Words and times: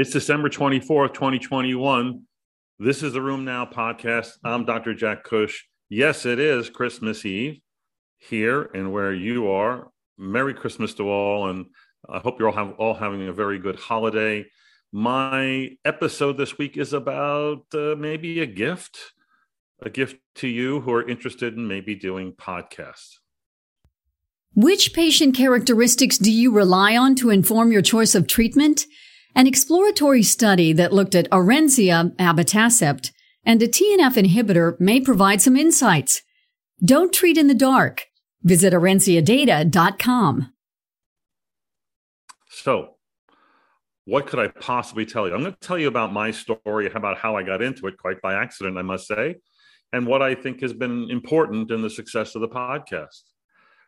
It's 0.00 0.10
December 0.10 0.48
24th, 0.48 1.12
2021. 1.14 2.22
This 2.78 3.02
is 3.02 3.14
the 3.14 3.18
RheumNow 3.18 3.72
podcast. 3.72 4.34
I'm 4.44 4.64
Dr. 4.64 4.94
Jack 4.94 5.24
Cush. 5.24 5.66
Yes, 5.88 6.24
it 6.24 6.38
is 6.38 6.70
Christmas 6.70 7.26
Eve 7.26 7.58
here 8.16 8.70
and 8.74 8.92
where 8.92 9.12
you 9.12 9.50
are. 9.50 9.88
Merry 10.16 10.54
Christmas 10.54 10.94
to 10.94 11.08
all, 11.10 11.50
and 11.50 11.66
I 12.08 12.20
hope 12.20 12.38
you're 12.38 12.48
all, 12.48 12.54
have, 12.54 12.74
all 12.78 12.94
having 12.94 13.26
a 13.26 13.32
very 13.32 13.58
good 13.58 13.74
holiday. 13.74 14.46
My 14.92 15.70
episode 15.84 16.38
this 16.38 16.56
week 16.58 16.76
is 16.76 16.92
about 16.92 17.64
uh, 17.74 17.96
maybe 17.98 18.38
a 18.38 18.46
gift, 18.46 19.00
a 19.82 19.90
gift 19.90 20.18
to 20.36 20.46
you 20.46 20.80
who 20.80 20.92
are 20.92 21.08
interested 21.08 21.56
in 21.56 21.66
maybe 21.66 21.96
doing 21.96 22.34
podcasts. 22.34 23.16
Which 24.54 24.92
patient 24.92 25.34
characteristics 25.34 26.18
do 26.18 26.30
you 26.30 26.52
rely 26.52 26.96
on 26.96 27.16
to 27.16 27.30
inform 27.30 27.72
your 27.72 27.82
choice 27.82 28.14
of 28.14 28.28
treatment? 28.28 28.86
An 29.34 29.46
exploratory 29.46 30.22
study 30.22 30.72
that 30.72 30.92
looked 30.92 31.14
at 31.14 31.30
Orencia 31.30 32.14
abatacept 32.16 33.12
and 33.44 33.62
a 33.62 33.68
TNF 33.68 34.16
inhibitor 34.16 34.78
may 34.80 35.00
provide 35.00 35.40
some 35.40 35.56
insights. 35.56 36.22
Don't 36.84 37.12
treat 37.12 37.38
in 37.38 37.46
the 37.46 37.54
dark. 37.54 38.06
Visit 38.42 38.72
orenciadata.com. 38.72 40.52
So, 42.50 42.94
what 44.04 44.26
could 44.26 44.38
I 44.38 44.48
possibly 44.48 45.04
tell 45.04 45.28
you? 45.28 45.34
I'm 45.34 45.40
going 45.40 45.52
to 45.52 45.60
tell 45.60 45.78
you 45.78 45.88
about 45.88 46.12
my 46.12 46.30
story, 46.30 46.90
about 46.90 47.18
how 47.18 47.36
I 47.36 47.42
got 47.42 47.62
into 47.62 47.86
it, 47.86 47.98
quite 47.98 48.20
by 48.22 48.34
accident, 48.34 48.78
I 48.78 48.82
must 48.82 49.06
say, 49.06 49.36
and 49.92 50.06
what 50.06 50.22
I 50.22 50.34
think 50.34 50.60
has 50.62 50.72
been 50.72 51.10
important 51.10 51.70
in 51.70 51.82
the 51.82 51.90
success 51.90 52.34
of 52.34 52.40
the 52.40 52.48
podcast. 52.48 53.22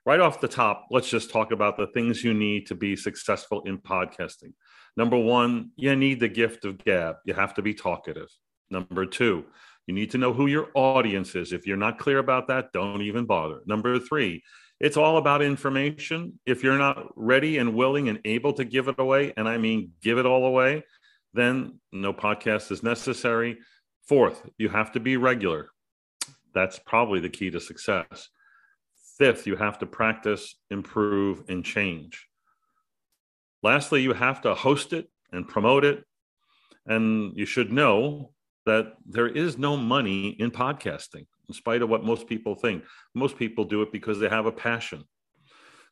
Right 0.07 0.21
off 0.21 0.41
the 0.41 0.49
top, 0.49 0.87
let's 0.91 1.11
just 1.11 1.31
talk 1.31 1.53
about 1.53 1.77
the 1.77 1.87
things 1.89 2.25
you 2.25 2.33
need 2.33 2.67
to 2.67 2.75
be 2.75 2.97
successful 2.97 3.63
in 3.67 3.79
podcasting. 3.79 4.53
Number 4.97 5.17
one, 5.17 5.71
you 5.77 5.95
need 5.97 6.21
the 6.21 6.29
gift 6.29 6.65
of 6.65 6.79
gab. 6.79 7.17
You 7.25 7.35
have 7.35 7.55
to 7.55 7.63
be 7.63 7.75
talkative. 7.75 8.29
Number 8.71 9.07
two, 9.07 9.45
you 9.87 9.95
need 9.95 10.11
to 10.13 10.19
know 10.19 10.33
who 10.33 10.47
your 10.47 10.69
audience 10.75 11.35
is. 11.35 11.53
If 11.53 11.67
you're 11.67 11.77
not 11.77 11.99
clear 11.99 12.19
about 12.19 12.49
that, 12.49 12.73
don't 12.73 13.03
even 13.03 13.25
bother. 13.25 13.61
Number 13.67 13.99
three, 13.99 14.43
it's 14.79 14.97
all 14.97 15.19
about 15.19 15.43
information. 15.43 16.39
If 16.47 16.63
you're 16.63 16.79
not 16.79 17.09
ready 17.17 17.59
and 17.59 17.75
willing 17.75 18.09
and 18.09 18.21
able 18.25 18.53
to 18.55 18.65
give 18.65 18.89
it 18.89 18.99
away, 18.99 19.33
and 19.37 19.49
I 19.49 19.59
mean 19.59 19.93
give 20.03 20.19
it 20.19 20.27
all 20.27 20.47
away, 20.47 20.85
then 21.35 21.81
no 21.93 22.13
podcast 22.13 22.71
is 22.73 22.83
necessary. 22.83 23.59
Fourth, 24.07 24.49
you 24.59 24.69
have 24.69 24.93
to 24.93 25.01
be 25.01 25.17
regular. 25.17 25.71
That's 26.55 26.79
probably 26.79 27.21
the 27.21 27.29
key 27.29 27.51
to 27.51 27.61
success. 27.61 28.29
Fifth, 29.19 29.47
you 29.47 29.57
have 29.57 29.79
to 29.81 29.87
practice, 29.87 30.57
improve, 30.71 31.45
and 31.49 31.65
change. 31.65 32.27
Lastly, 33.63 34.03
you 34.03 34.13
have 34.13 34.41
to 34.43 34.55
host 34.55 34.93
it 34.93 35.09
and 35.33 35.47
promote 35.47 35.85
it. 35.85 36.05
And 36.87 37.33
you 37.37 37.47
should 37.47 37.73
know 37.73 38.33
that 38.67 38.95
there 39.07 39.29
is 39.29 39.59
no 39.59 39.77
money 39.77 40.29
in 40.29 40.51
podcasting, 40.51 41.27
in 41.49 41.55
spite 41.55 41.83
of 41.83 41.89
what 41.89 42.05
most 42.05 42.27
people 42.27 42.55
think. 42.55 42.85
Most 43.15 43.37
people 43.37 43.65
do 43.65 43.83
it 43.83 43.93
because 43.93 44.19
they 44.19 44.29
have 44.29 44.47
a 44.47 44.53
passion. 44.53 45.05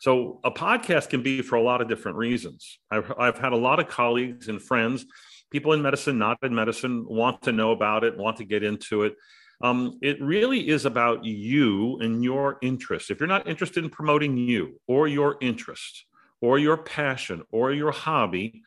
So, 0.01 0.39
a 0.45 0.51
podcast 0.51 1.09
can 1.09 1.23
be 1.23 1.43
for 1.43 1.57
a 1.57 1.63
lot 1.63 1.81
of 1.81 1.89
different 1.89 2.19
reasons. 2.19 2.79
I've, 2.91 3.13
I've 3.19 3.39
had 3.39 3.53
a 3.53 3.57
lot 3.57 3.81
of 3.81 3.89
colleagues 3.89 4.49
and 4.49 4.63
friends, 4.63 5.05
people 5.51 5.73
in 5.73 5.83
medicine, 5.83 6.19
not 6.19 6.39
in 6.43 6.55
medicine, 6.55 7.05
want 7.09 7.43
to 7.43 7.53
know 7.53 7.73
about 7.73 8.05
it, 8.05 8.17
want 8.17 8.37
to 8.37 8.45
get 8.45 8.63
into 8.63 9.03
it. 9.03 9.17
Um, 9.61 9.99
it 10.01 10.23
really 10.23 10.69
is 10.69 10.85
about 10.85 11.25
you 11.25 11.99
and 11.99 12.23
your 12.23 12.59
interest. 12.63 13.11
If 13.11 13.19
you're 13.19 13.27
not 13.27 13.49
interested 13.49 13.83
in 13.83 13.91
promoting 13.91 14.37
you 14.37 14.81
or 14.87 15.09
your 15.09 15.37
interest, 15.41 16.05
or 16.41 16.59
your 16.59 16.77
passion 16.77 17.43
or 17.51 17.73
your 17.73 17.93
hobby, 17.93 18.63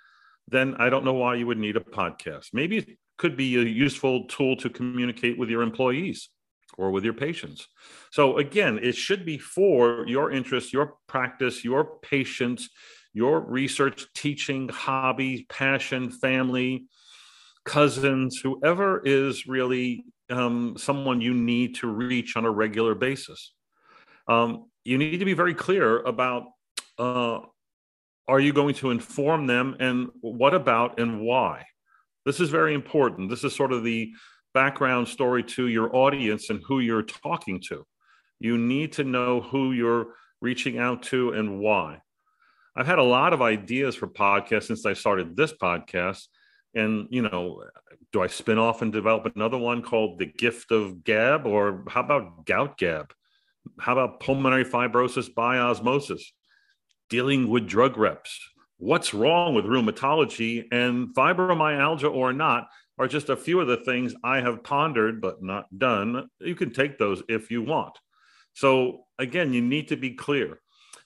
then 0.47 0.75
I 0.79 0.89
don't 0.89 1.05
know 1.05 1.13
why 1.13 1.35
you 1.35 1.47
would 1.47 1.57
need 1.57 1.77
a 1.77 1.81
podcast. 1.81 2.49
Maybe 2.53 2.77
it 2.77 2.97
could 3.17 3.37
be 3.37 3.55
a 3.55 3.61
useful 3.61 4.25
tool 4.25 4.55
to 4.57 4.69
communicate 4.69 5.37
with 5.37 5.49
your 5.49 5.61
employees 5.61 6.29
or 6.77 6.91
with 6.91 7.03
your 7.03 7.13
patients. 7.13 7.67
So, 8.11 8.37
again, 8.37 8.79
it 8.81 8.95
should 8.95 9.25
be 9.25 9.37
for 9.37 10.05
your 10.07 10.31
interest, 10.31 10.73
your 10.73 10.95
practice, 11.07 11.63
your 11.63 11.99
patients, 12.01 12.69
your 13.13 13.41
research, 13.41 14.07
teaching, 14.13 14.69
hobby, 14.69 15.45
passion, 15.49 16.09
family, 16.09 16.85
cousins, 17.65 18.39
whoever 18.41 19.01
is 19.05 19.47
really 19.47 20.05
um, 20.29 20.75
someone 20.77 21.21
you 21.21 21.33
need 21.33 21.75
to 21.75 21.87
reach 21.87 22.35
on 22.35 22.45
a 22.45 22.51
regular 22.51 22.95
basis. 22.95 23.53
Um, 24.27 24.65
you 24.83 24.97
need 24.97 25.19
to 25.19 25.25
be 25.25 25.33
very 25.33 25.53
clear 25.53 25.99
about 25.99 26.45
uh, 26.97 27.39
are 28.31 28.39
you 28.39 28.53
going 28.53 28.73
to 28.73 28.91
inform 28.91 29.45
them 29.45 29.75
and 29.81 30.07
what 30.21 30.53
about 30.53 31.01
and 31.01 31.19
why? 31.19 31.65
This 32.25 32.39
is 32.39 32.49
very 32.49 32.73
important. 32.73 33.29
This 33.29 33.43
is 33.43 33.53
sort 33.53 33.73
of 33.73 33.83
the 33.83 34.13
background 34.53 35.09
story 35.09 35.43
to 35.43 35.67
your 35.67 35.93
audience 35.93 36.49
and 36.49 36.63
who 36.65 36.79
you're 36.79 37.03
talking 37.03 37.59
to. 37.67 37.85
You 38.39 38.57
need 38.57 38.93
to 38.93 39.03
know 39.03 39.41
who 39.41 39.73
you're 39.73 40.13
reaching 40.39 40.77
out 40.77 41.03
to 41.03 41.33
and 41.33 41.59
why. 41.59 42.01
I've 42.73 42.87
had 42.87 42.99
a 42.99 43.03
lot 43.03 43.33
of 43.33 43.41
ideas 43.41 43.95
for 43.95 44.07
podcasts 44.07 44.67
since 44.67 44.85
i 44.85 44.93
started 44.93 45.35
this 45.35 45.51
podcast 45.51 46.27
and 46.73 47.07
you 47.09 47.21
know 47.21 47.65
do 48.13 48.21
i 48.21 48.27
spin 48.27 48.57
off 48.57 48.81
and 48.81 48.93
develop 48.93 49.29
another 49.35 49.57
one 49.57 49.81
called 49.81 50.19
the 50.19 50.25
gift 50.25 50.71
of 50.71 51.03
gab 51.03 51.45
or 51.45 51.83
how 51.89 51.99
about 51.99 52.45
gout 52.45 52.77
gab? 52.77 53.13
How 53.77 53.91
about 53.91 54.21
pulmonary 54.21 54.63
fibrosis 54.63 55.33
by 55.35 55.57
osmosis 55.57 56.31
dealing 57.11 57.49
with 57.49 57.67
drug 57.67 57.97
reps. 57.97 58.39
What's 58.77 59.13
wrong 59.13 59.53
with 59.53 59.65
rheumatology 59.65 60.63
and 60.71 61.13
fibromyalgia 61.13 62.11
or 62.11 62.33
not 62.33 62.69
are 62.97 63.07
just 63.07 63.29
a 63.29 63.35
few 63.35 63.59
of 63.59 63.67
the 63.67 63.77
things 63.77 64.15
I 64.23 64.39
have 64.39 64.63
pondered 64.63 65.21
but 65.21 65.43
not 65.43 65.65
done. 65.77 66.29
You 66.39 66.55
can 66.55 66.71
take 66.71 66.97
those 66.97 67.21
if 67.27 67.51
you 67.51 67.61
want. 67.61 67.93
So, 68.53 69.03
again, 69.19 69.53
you 69.53 69.61
need 69.61 69.89
to 69.89 69.97
be 69.97 70.11
clear. 70.11 70.61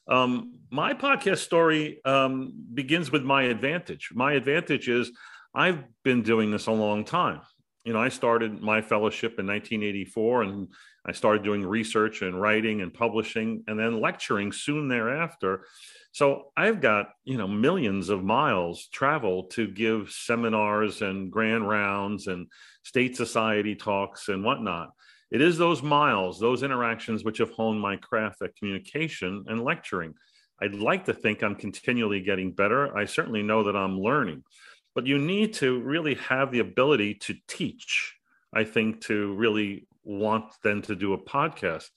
Um, 0.08 0.60
my 0.72 0.94
podcast 0.94 1.40
story 1.40 2.02
um, 2.06 2.54
begins 2.74 3.12
with 3.12 3.24
my 3.24 3.44
advantage. 3.44 4.10
My 4.14 4.34
advantage 4.34 4.88
is 4.88 5.12
I've 5.54 5.84
been 6.04 6.22
doing 6.22 6.52
this 6.52 6.68
a 6.68 6.72
long 6.72 7.04
time. 7.04 7.42
You 7.86 7.94
know, 7.94 8.00
I 8.00 8.10
started 8.10 8.62
my 8.62 8.82
fellowship 8.82 9.40
in 9.40 9.46
1984 9.46 10.44
and 10.44 10.68
I 11.06 11.12
started 11.12 11.44
doing 11.44 11.64
research 11.64 12.24
and 12.24 12.42
writing 12.42 12.82
and 12.82 12.92
publishing 12.94 13.64
and 13.68 13.80
then 13.80 14.02
lecturing 14.02 14.52
soon 14.52 14.88
thereafter. 14.88 15.66
So 16.12 16.52
I've 16.58 16.82
got, 16.82 17.10
you 17.26 17.38
know, 17.38 17.48
millions 17.48 18.10
of 18.10 18.24
miles 18.24 18.88
travel 18.88 19.44
to 19.50 19.68
give 19.68 20.10
seminars 20.10 21.02
and 21.04 21.32
grand 21.32 21.68
rounds 21.70 22.28
and 22.28 22.48
state 22.84 23.16
society 23.16 23.76
talks 23.76 24.30
and 24.30 24.44
whatnot. 24.44 24.92
It 25.30 25.42
is 25.42 25.58
those 25.58 25.84
miles, 25.84 26.40
those 26.40 26.64
interactions 26.64 27.24
which 27.24 27.38
have 27.40 27.52
honed 27.52 27.82
my 27.82 27.98
craft 27.98 28.42
at 28.42 28.56
communication 28.56 29.44
and 29.48 29.64
lecturing. 29.64 30.14
I'd 30.62 30.76
like 30.76 31.06
to 31.06 31.14
think 31.14 31.44
I'm 31.44 31.56
continually 31.56 32.22
getting 32.22 32.54
better. 32.54 32.96
I 32.98 33.06
certainly 33.06 33.44
know 33.44 33.64
that 33.64 33.76
I'm 33.76 34.00
learning, 34.00 34.44
but 34.96 35.06
you 35.06 35.20
need 35.20 35.54
to 35.56 35.82
really 35.82 36.16
have 36.16 36.52
the 36.52 36.60
ability 36.60 37.16
to 37.16 37.36
teach, 37.48 38.16
I 38.54 38.64
think, 38.64 39.02
to 39.02 39.36
really 39.36 39.88
want 40.04 40.46
then 40.64 40.82
to 40.84 40.96
do 40.96 41.14
a 41.14 41.18
podcast. 41.18 41.90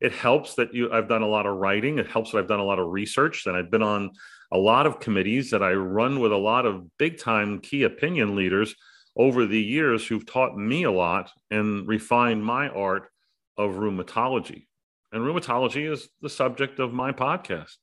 It 0.00 0.12
helps 0.12 0.54
that 0.54 0.74
you 0.74 0.90
I've 0.92 1.08
done 1.08 1.22
a 1.22 1.28
lot 1.28 1.46
of 1.46 1.56
writing. 1.56 1.98
It 1.98 2.08
helps 2.08 2.32
that 2.32 2.38
I've 2.38 2.48
done 2.48 2.60
a 2.60 2.64
lot 2.64 2.78
of 2.78 2.88
research. 2.88 3.44
That 3.44 3.54
I've 3.54 3.70
been 3.70 3.82
on 3.82 4.10
a 4.52 4.58
lot 4.58 4.86
of 4.86 5.00
committees 5.00 5.50
that 5.50 5.62
I 5.62 5.72
run 5.72 6.20
with 6.20 6.32
a 6.32 6.36
lot 6.36 6.66
of 6.66 6.96
big 6.98 7.18
time 7.18 7.60
key 7.60 7.82
opinion 7.82 8.34
leaders 8.34 8.74
over 9.16 9.46
the 9.46 9.60
years 9.60 10.06
who've 10.06 10.26
taught 10.26 10.56
me 10.56 10.84
a 10.84 10.90
lot 10.90 11.30
and 11.50 11.86
refined 11.86 12.44
my 12.44 12.68
art 12.68 13.08
of 13.56 13.74
rheumatology. 13.74 14.66
And 15.12 15.22
rheumatology 15.22 15.90
is 15.90 16.08
the 16.20 16.28
subject 16.28 16.78
of 16.78 16.92
my 16.92 17.12
podcast. 17.12 17.76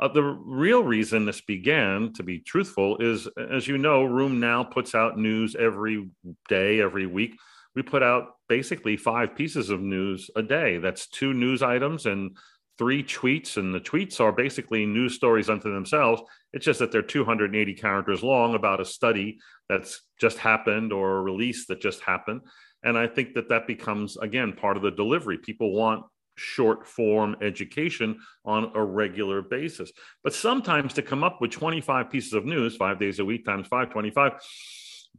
Uh, 0.00 0.08
the 0.08 0.22
real 0.22 0.82
reason 0.82 1.24
this 1.24 1.40
began, 1.40 2.12
to 2.14 2.22
be 2.22 2.40
truthful, 2.40 2.96
is 2.98 3.28
as 3.50 3.68
you 3.68 3.78
know, 3.78 4.04
RheumNow 4.04 4.70
puts 4.70 4.94
out 4.94 5.18
news 5.18 5.54
every 5.54 6.08
day, 6.48 6.80
every 6.80 7.06
week 7.06 7.36
we 7.74 7.82
put 7.82 8.02
out 8.02 8.36
basically 8.48 8.96
five 8.96 9.34
pieces 9.34 9.70
of 9.70 9.80
news 9.80 10.30
a 10.36 10.42
day. 10.42 10.78
That's 10.78 11.06
two 11.08 11.32
news 11.32 11.62
items 11.62 12.06
and 12.06 12.36
three 12.78 13.02
tweets. 13.02 13.56
And 13.56 13.74
the 13.74 13.80
tweets 13.80 14.20
are 14.20 14.32
basically 14.32 14.84
news 14.84 15.14
stories 15.14 15.48
unto 15.48 15.72
themselves. 15.72 16.22
It's 16.52 16.64
just 16.64 16.80
that 16.80 16.92
they're 16.92 17.02
280 17.02 17.74
characters 17.74 18.22
long 18.22 18.54
about 18.54 18.80
a 18.80 18.84
study 18.84 19.38
that's 19.68 20.02
just 20.20 20.38
happened 20.38 20.92
or 20.92 21.18
a 21.18 21.22
release 21.22 21.66
that 21.66 21.80
just 21.80 22.00
happened. 22.00 22.42
And 22.82 22.98
I 22.98 23.06
think 23.06 23.34
that 23.34 23.48
that 23.48 23.66
becomes, 23.66 24.16
again, 24.16 24.52
part 24.52 24.76
of 24.76 24.82
the 24.82 24.90
delivery. 24.90 25.38
People 25.38 25.72
want 25.72 26.04
short 26.36 26.86
form 26.86 27.36
education 27.40 28.18
on 28.44 28.72
a 28.74 28.82
regular 28.82 29.42
basis. 29.42 29.92
But 30.24 30.34
sometimes 30.34 30.94
to 30.94 31.02
come 31.02 31.24
up 31.24 31.40
with 31.40 31.50
25 31.50 32.10
pieces 32.10 32.32
of 32.32 32.44
news, 32.44 32.76
five 32.76 32.98
days 32.98 33.18
a 33.18 33.24
week 33.24 33.44
times 33.44 33.66
five, 33.66 33.90
25, 33.90 34.32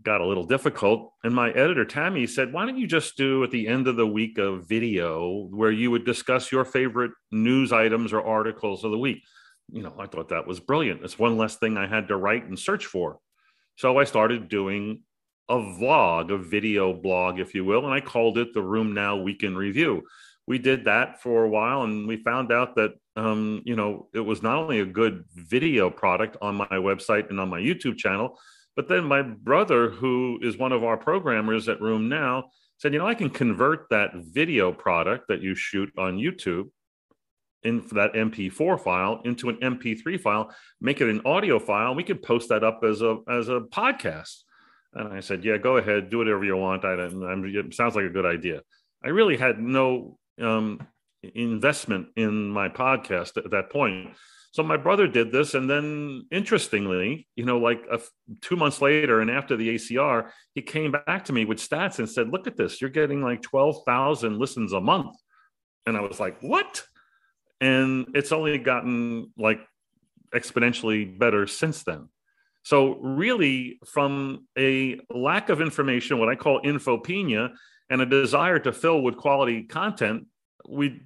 got 0.02 0.22
a 0.22 0.26
little 0.26 0.46
difficult. 0.46 1.14
And 1.24 1.34
my 1.34 1.52
editor, 1.52 1.86
Tammy, 1.86 2.26
said, 2.26 2.52
Why 2.52 2.66
don't 2.66 2.78
you 2.78 2.88
just 2.88 3.16
do 3.16 3.44
at 3.44 3.52
the 3.52 3.68
end 3.68 3.88
of 3.88 3.96
the 3.96 4.08
week 4.08 4.38
a 4.38 4.58
video 4.58 5.48
where 5.52 5.72
you 5.72 5.92
would 5.92 6.06
discuss 6.06 6.52
your 6.52 6.66
favorite 6.66 7.12
news 7.32 7.72
items 7.72 8.12
or 8.12 8.26
articles 8.26 8.84
of 8.84 8.92
the 8.92 8.98
week? 8.98 9.24
You 9.72 9.84
know, 9.84 9.94
I 10.00 10.08
thought 10.08 10.30
that 10.30 10.48
was 10.48 10.60
brilliant. 10.60 11.04
It's 11.04 11.20
one 11.20 11.38
less 11.38 11.58
thing 11.58 11.78
I 11.78 11.88
had 11.88 12.08
to 12.10 12.18
write 12.18 12.46
and 12.46 12.58
search 12.58 12.86
for. 12.86 13.20
So 13.76 13.98
I 13.98 14.04
started 14.04 14.50
doing 14.50 15.04
a 15.50 15.56
vlog, 15.56 16.34
a 16.34 16.38
video 16.38 16.94
blog, 16.94 17.40
if 17.40 17.54
you 17.54 17.66
will, 17.66 17.86
and 17.86 17.94
I 17.94 18.02
called 18.02 18.38
it 18.38 18.54
the 18.54 18.62
RheumNow 18.62 19.24
Weekend 19.24 19.58
Review. 19.58 20.04
We 20.48 20.60
did 20.60 20.86
that 20.86 21.22
for 21.22 21.44
a 21.44 21.50
while, 21.50 21.84
and 21.84 22.08
we 22.08 22.18
found 22.18 22.52
out 22.52 22.76
that 22.76 22.92
um, 23.16 23.62
you 23.66 23.76
know 23.76 24.08
it 24.14 24.20
was 24.20 24.42
not 24.42 24.58
only 24.58 24.80
a 24.80 24.86
good 24.86 25.24
video 25.36 25.90
product 25.90 26.38
on 26.42 26.56
my 26.56 26.68
website 26.68 27.30
and 27.30 27.40
on 27.40 27.50
my 27.50 27.60
YouTube 27.60 27.98
channel, 27.98 28.38
but 28.76 28.88
then 28.88 29.04
my 29.06 29.22
brother, 29.22 29.90
who 29.90 30.40
is 30.42 30.58
one 30.58 30.72
of 30.72 30.84
our 30.84 30.98
programmers 30.98 31.70
at 31.70 31.80
RheumNow 31.80 32.44
said, 32.78 32.94
you 32.94 33.00
know, 33.00 33.08
I 33.08 33.16
can 33.16 33.30
convert 33.30 33.88
that 33.90 34.12
video 34.16 34.74
product 34.74 35.28
that 35.30 35.42
you 35.42 35.56
shoot 35.56 35.92
on 35.98 36.18
YouTube 36.18 36.70
in 37.64 37.80
that 37.94 38.14
MP4 38.14 38.80
file 38.80 39.22
into 39.24 39.50
an 39.50 39.56
MP3 39.58 40.20
file, 40.20 40.54
make 40.82 41.00
it 41.00 41.10
an 41.10 41.22
audio 41.26 41.60
file. 41.60 41.96
We 41.96 42.04
could 42.04 42.22
post 42.22 42.50
that 42.50 42.64
up 42.64 42.82
as 42.84 43.02
a 43.02 43.20
as 43.30 43.48
a 43.48 43.62
podcast. 43.62 44.44
And 44.94 45.08
I 45.08 45.22
said, 45.22 45.44
yeah, 45.44 45.58
go 45.58 45.78
ahead, 45.78 46.10
do 46.10 46.20
whatever 46.20 46.44
you 46.44 46.58
want. 46.58 46.86
I, 46.86 46.94
it 46.94 47.74
sounds 47.74 47.96
like 47.96 48.06
a 48.06 48.10
good 48.10 48.26
idea. 48.26 48.62
I 49.04 49.10
really 49.10 49.38
had 49.38 49.60
no 49.60 50.20
um, 50.42 50.86
investment 51.36 52.08
in 52.16 52.50
my 52.50 52.70
podcast 52.70 53.38
at 53.38 53.52
that 53.52 53.70
point. 53.70 54.12
So 54.52 54.62
my 54.62 54.78
brother 54.78 55.08
did 55.08 55.32
this, 55.32 55.56
and 55.56 55.68
then 55.68 56.28
interestingly, 56.32 57.28
you 57.36 57.44
know, 57.44 57.58
like 57.58 57.84
a, 57.92 58.00
two 58.42 58.56
months 58.56 58.82
later, 58.82 59.20
and 59.20 59.32
after 59.32 59.58
the 59.58 59.76
ACR, 59.76 60.30
he 60.54 60.62
came 60.62 60.92
back 60.92 61.26
to 61.26 61.34
me 61.34 61.44
with 61.46 61.58
stats 61.58 61.98
and 61.98 62.08
said, 62.08 62.30
"Look 62.30 62.46
at 62.46 62.56
this! 62.56 62.80
You're 62.80 62.92
getting 62.92 63.24
like 63.24 63.42
twelve 63.42 63.84
thousand 63.86 64.38
listens 64.38 64.74
a 64.74 64.80
month." 64.80 65.16
And 65.88 65.98
I 65.98 66.02
was 66.02 66.20
like, 66.20 66.40
"What?" 66.42 66.84
And 67.62 68.10
it's 68.14 68.32
only 68.32 68.60
gotten 68.60 69.32
like 69.38 69.60
exponentially 70.36 71.18
better 71.18 71.48
since 71.48 71.84
then. 71.84 72.10
So 72.64 73.00
really, 73.00 73.80
from 73.86 74.48
a 74.58 75.00
lack 75.10 75.50
of 75.50 75.62
information, 75.62 76.20
what 76.20 76.30
I 76.30 76.36
call 76.36 76.62
infopenia, 76.62 77.54
and 77.94 78.02
a 78.02 78.08
desire 78.08 78.58
to 78.58 78.74
fill 78.74 79.04
with 79.04 79.18
quality 79.18 79.62
content, 79.62 80.26
we 80.68 81.00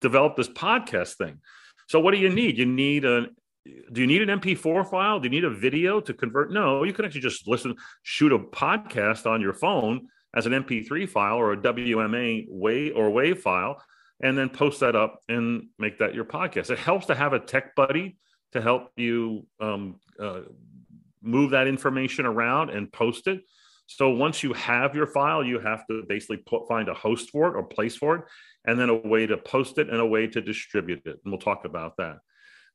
developed 0.00 0.36
this 0.36 0.48
podcast 0.48 1.14
thing. 1.14 1.38
So 1.88 2.00
what 2.00 2.10
do 2.10 2.18
you 2.18 2.30
need? 2.30 2.58
You 2.58 2.66
need 2.66 3.04
a 3.04 3.28
do 3.92 4.00
you 4.00 4.08
need 4.08 4.28
an 4.28 4.40
MP4 4.40 4.90
file? 4.90 5.20
Do 5.20 5.26
you 5.26 5.30
need 5.30 5.44
a 5.44 5.50
video 5.50 6.00
to 6.00 6.12
convert? 6.12 6.50
No, 6.50 6.82
you 6.82 6.92
can 6.92 7.04
actually 7.04 7.20
just 7.20 7.46
listen, 7.46 7.76
shoot 8.02 8.32
a 8.32 8.40
podcast 8.40 9.24
on 9.24 9.40
your 9.40 9.54
phone 9.54 10.08
as 10.34 10.46
an 10.46 10.52
MP3 10.52 11.08
file 11.08 11.36
or 11.36 11.52
a 11.52 11.56
WMA 11.56 12.46
wave 12.48 12.94
or 12.96 13.10
wave 13.10 13.38
file, 13.38 13.80
and 14.20 14.36
then 14.36 14.48
post 14.48 14.80
that 14.80 14.96
up 14.96 15.20
and 15.28 15.68
make 15.78 15.98
that 15.98 16.12
your 16.12 16.24
podcast. 16.24 16.70
It 16.70 16.80
helps 16.80 17.06
to 17.06 17.14
have 17.14 17.34
a 17.34 17.38
tech 17.38 17.76
buddy 17.76 18.16
to 18.50 18.60
help 18.60 18.90
you 18.96 19.46
um, 19.60 20.00
uh, 20.18 20.40
move 21.22 21.52
that 21.52 21.68
information 21.68 22.26
around 22.26 22.70
and 22.70 22.92
post 22.92 23.28
it. 23.28 23.42
So 23.86 24.10
once 24.10 24.42
you 24.42 24.52
have 24.54 24.94
your 24.94 25.06
file, 25.06 25.44
you 25.44 25.58
have 25.58 25.86
to 25.88 26.04
basically 26.08 26.38
put, 26.38 26.66
find 26.68 26.88
a 26.88 26.94
host 26.94 27.30
for 27.30 27.48
it 27.48 27.56
or 27.56 27.62
place 27.64 27.96
for 27.96 28.16
it 28.16 28.24
and 28.64 28.78
then 28.78 28.88
a 28.88 28.94
way 28.94 29.26
to 29.26 29.36
post 29.36 29.78
it 29.78 29.90
and 29.90 29.98
a 29.98 30.06
way 30.06 30.26
to 30.26 30.40
distribute 30.40 31.02
it. 31.04 31.20
And 31.24 31.32
we'll 31.32 31.38
talk 31.38 31.64
about 31.64 31.96
that. 31.98 32.18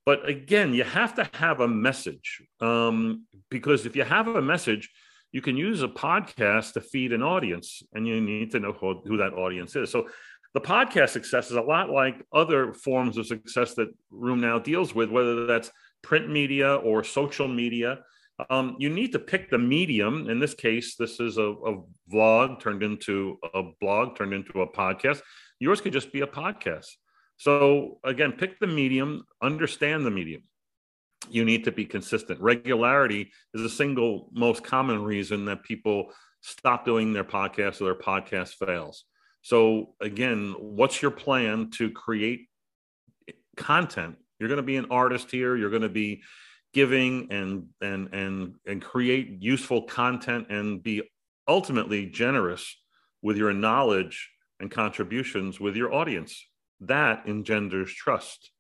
But 0.06 0.28
again, 0.28 0.74
you 0.74 0.84
have 0.84 1.16
to 1.16 1.30
have 1.34 1.60
a 1.60 1.68
message 1.68 2.42
um, 2.62 3.26
because 3.50 3.86
if 3.86 3.96
you 3.96 4.04
have 4.04 4.28
a 4.28 4.42
message, 4.42 4.90
you 5.32 5.42
can 5.42 5.58
use 5.58 5.84
a 5.84 5.88
podcast 5.88 6.74
to 6.74 6.82
feed 6.82 7.12
an 7.12 7.22
audience, 7.22 7.84
and 7.94 8.08
you 8.08 8.22
need 8.22 8.52
to 8.52 8.60
know 8.62 8.72
who, 8.72 9.02
who 9.06 9.18
that 9.18 9.34
audience 9.34 9.76
is. 9.76 9.92
So 9.92 10.08
the 10.54 10.62
podcast 10.62 11.10
success 11.10 11.52
is 11.52 11.58
a 11.58 11.62
lot 11.62 11.90
like 11.90 12.26
other 12.32 12.74
forms 12.74 13.18
of 13.18 13.28
success 13.28 13.74
that 13.76 13.90
RheumNow 14.12 14.64
deals 14.64 14.96
with, 14.96 15.10
whether 15.10 15.46
that's 15.46 15.70
print 16.02 16.30
media 16.30 16.76
or 16.76 17.04
social 17.04 17.48
media. 17.48 18.00
Um, 18.50 18.76
you 18.78 18.90
need 18.90 19.12
to 19.14 19.20
pick 19.20 19.50
the 19.50 19.58
medium. 19.58 20.30
In 20.30 20.40
this 20.40 20.54
case, 20.54 20.96
this 20.96 21.20
is 21.20 21.38
a, 21.38 21.44
a, 21.44 21.82
vlog 22.12 22.60
turned 22.60 22.84
into 22.84 23.38
a 23.54 23.64
blog, 23.82 24.16
turned 24.16 24.34
into 24.34 24.62
a 24.62 24.72
podcast. 24.72 25.22
Yours 25.60 25.82
could 25.82 25.94
just 25.94 26.14
be 26.14 26.22
a 26.22 26.28
podcast. 26.28 26.86
So 27.38 28.00
again, 28.04 28.34
pick 28.34 28.60
the 28.60 28.68
medium, 28.68 29.24
understand 29.42 30.06
the 30.06 30.12
medium. 30.12 30.44
You 31.30 31.46
need 31.46 31.64
to 31.66 31.72
be 31.72 31.86
consistent. 31.86 32.40
Regularity 32.40 33.32
is 33.54 33.62
the 33.62 33.70
single 33.70 34.30
most 34.32 34.64
common 34.64 35.04
reason 35.04 35.46
that 35.46 35.64
people 35.64 36.12
stop 36.42 36.86
doing 36.86 37.14
their 37.14 37.24
podcast 37.24 37.82
or 37.82 37.86
their 37.86 37.96
podcast 37.96 38.54
fails. 38.54 39.06
So 39.42 39.96
again, 40.00 40.56
what's 40.60 41.02
your 41.02 41.12
plan 41.12 41.72
to 41.72 41.90
create 41.92 42.48
content? 43.56 44.16
You're 44.40 44.50
going 44.50 44.58
to 44.58 44.64
be 44.64 44.78
an 44.78 44.88
artist 44.92 45.32
here. 45.32 45.56
You're 45.56 45.70
going 45.70 45.82
to 45.82 45.90
be 45.90 46.22
giving 46.78 47.28
and 47.32 47.66
and 47.82 48.08
and 48.14 48.54
and 48.68 48.84
create 48.84 49.42
useful 49.42 49.82
content 49.82 50.46
and 50.52 50.84
be 50.84 51.02
ultimately 51.48 52.06
generous 52.06 52.64
with 53.24 53.36
your 53.36 53.52
knowledge 53.52 54.30
and 54.60 54.70
contributions 54.70 55.60
with 55.60 55.76
your 55.76 55.92
audience. 55.92 56.46
That 56.82 57.28
engenders 57.28 57.92
trust. 57.92 58.52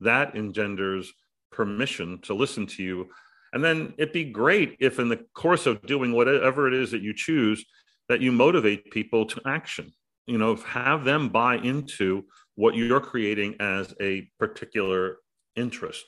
That 0.00 0.36
engenders 0.36 1.10
permission 1.50 2.20
to 2.24 2.34
listen 2.34 2.66
to 2.66 2.82
you. 2.82 3.08
And 3.54 3.64
then 3.64 3.94
it'd 3.96 4.12
be 4.12 4.24
great 4.24 4.76
if, 4.78 4.98
in 4.98 5.08
the 5.08 5.24
course 5.32 5.64
of 5.64 5.80
doing 5.86 6.12
whatever 6.12 6.68
it 6.68 6.74
is 6.74 6.90
that 6.90 7.00
you 7.00 7.14
choose, 7.14 7.64
that 8.10 8.20
you 8.20 8.30
motivate 8.30 8.90
people 8.90 9.24
to 9.24 9.40
action. 9.46 9.90
You 10.26 10.36
know, 10.36 10.56
have 10.56 11.04
them 11.04 11.30
buy 11.30 11.56
into 11.56 12.24
what 12.56 12.74
you're 12.74 13.00
creating 13.00 13.56
as 13.58 13.94
a 14.02 14.28
particular 14.38 15.16
interest. 15.56 16.04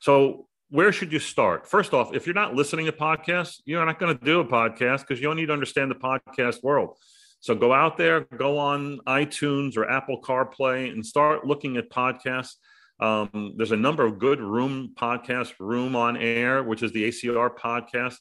So, 0.00 0.48
where 0.70 0.92
should 0.92 1.12
you 1.12 1.18
start? 1.18 1.66
First 1.66 1.92
off, 1.92 2.14
if 2.14 2.26
you're 2.26 2.34
not 2.34 2.54
listening 2.54 2.86
to 2.86 2.92
podcasts, 2.92 3.60
you're 3.64 3.84
not 3.84 3.98
going 3.98 4.16
to 4.16 4.24
do 4.24 4.40
a 4.40 4.44
podcast 4.44 5.00
because 5.00 5.20
you 5.20 5.26
don't 5.26 5.36
need 5.36 5.46
to 5.46 5.52
understand 5.52 5.90
the 5.90 5.96
podcast 5.96 6.62
world. 6.62 6.96
So 7.40 7.54
go 7.54 7.72
out 7.72 7.96
there, 7.96 8.20
go 8.20 8.58
on 8.58 9.00
iTunes 9.06 9.76
or 9.76 9.90
Apple 9.90 10.20
CarPlay 10.20 10.92
and 10.92 11.04
start 11.04 11.46
looking 11.46 11.76
at 11.76 11.90
podcasts. 11.90 12.54
Um, 13.00 13.54
there's 13.56 13.72
a 13.72 13.76
number 13.76 14.04
of 14.04 14.18
good 14.18 14.40
room 14.40 14.92
podcasts, 14.94 15.54
Room 15.58 15.96
on 15.96 16.16
Air, 16.16 16.62
which 16.62 16.82
is 16.82 16.92
the 16.92 17.08
ACR 17.08 17.50
podcast. 17.56 18.16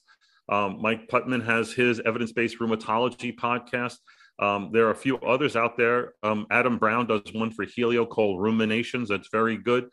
Um, 0.47 0.81
Mike 0.81 1.07
Putman 1.09 1.45
has 1.45 1.71
his 1.71 1.99
evidence 1.99 2.31
based 2.31 2.59
rheumatology 2.59 3.35
podcast. 3.35 3.97
Um, 4.39 4.71
there 4.71 4.87
are 4.87 4.91
a 4.91 4.95
few 4.95 5.17
others 5.17 5.55
out 5.55 5.77
there. 5.77 6.13
Um, 6.23 6.47
Adam 6.49 6.77
Brown 6.77 7.05
does 7.05 7.21
one 7.33 7.51
for 7.51 7.65
Healio 7.65 8.07
called 8.07 8.41
Ruminations. 8.41 9.09
That's 9.09 9.27
very 9.31 9.57
good. 9.57 9.89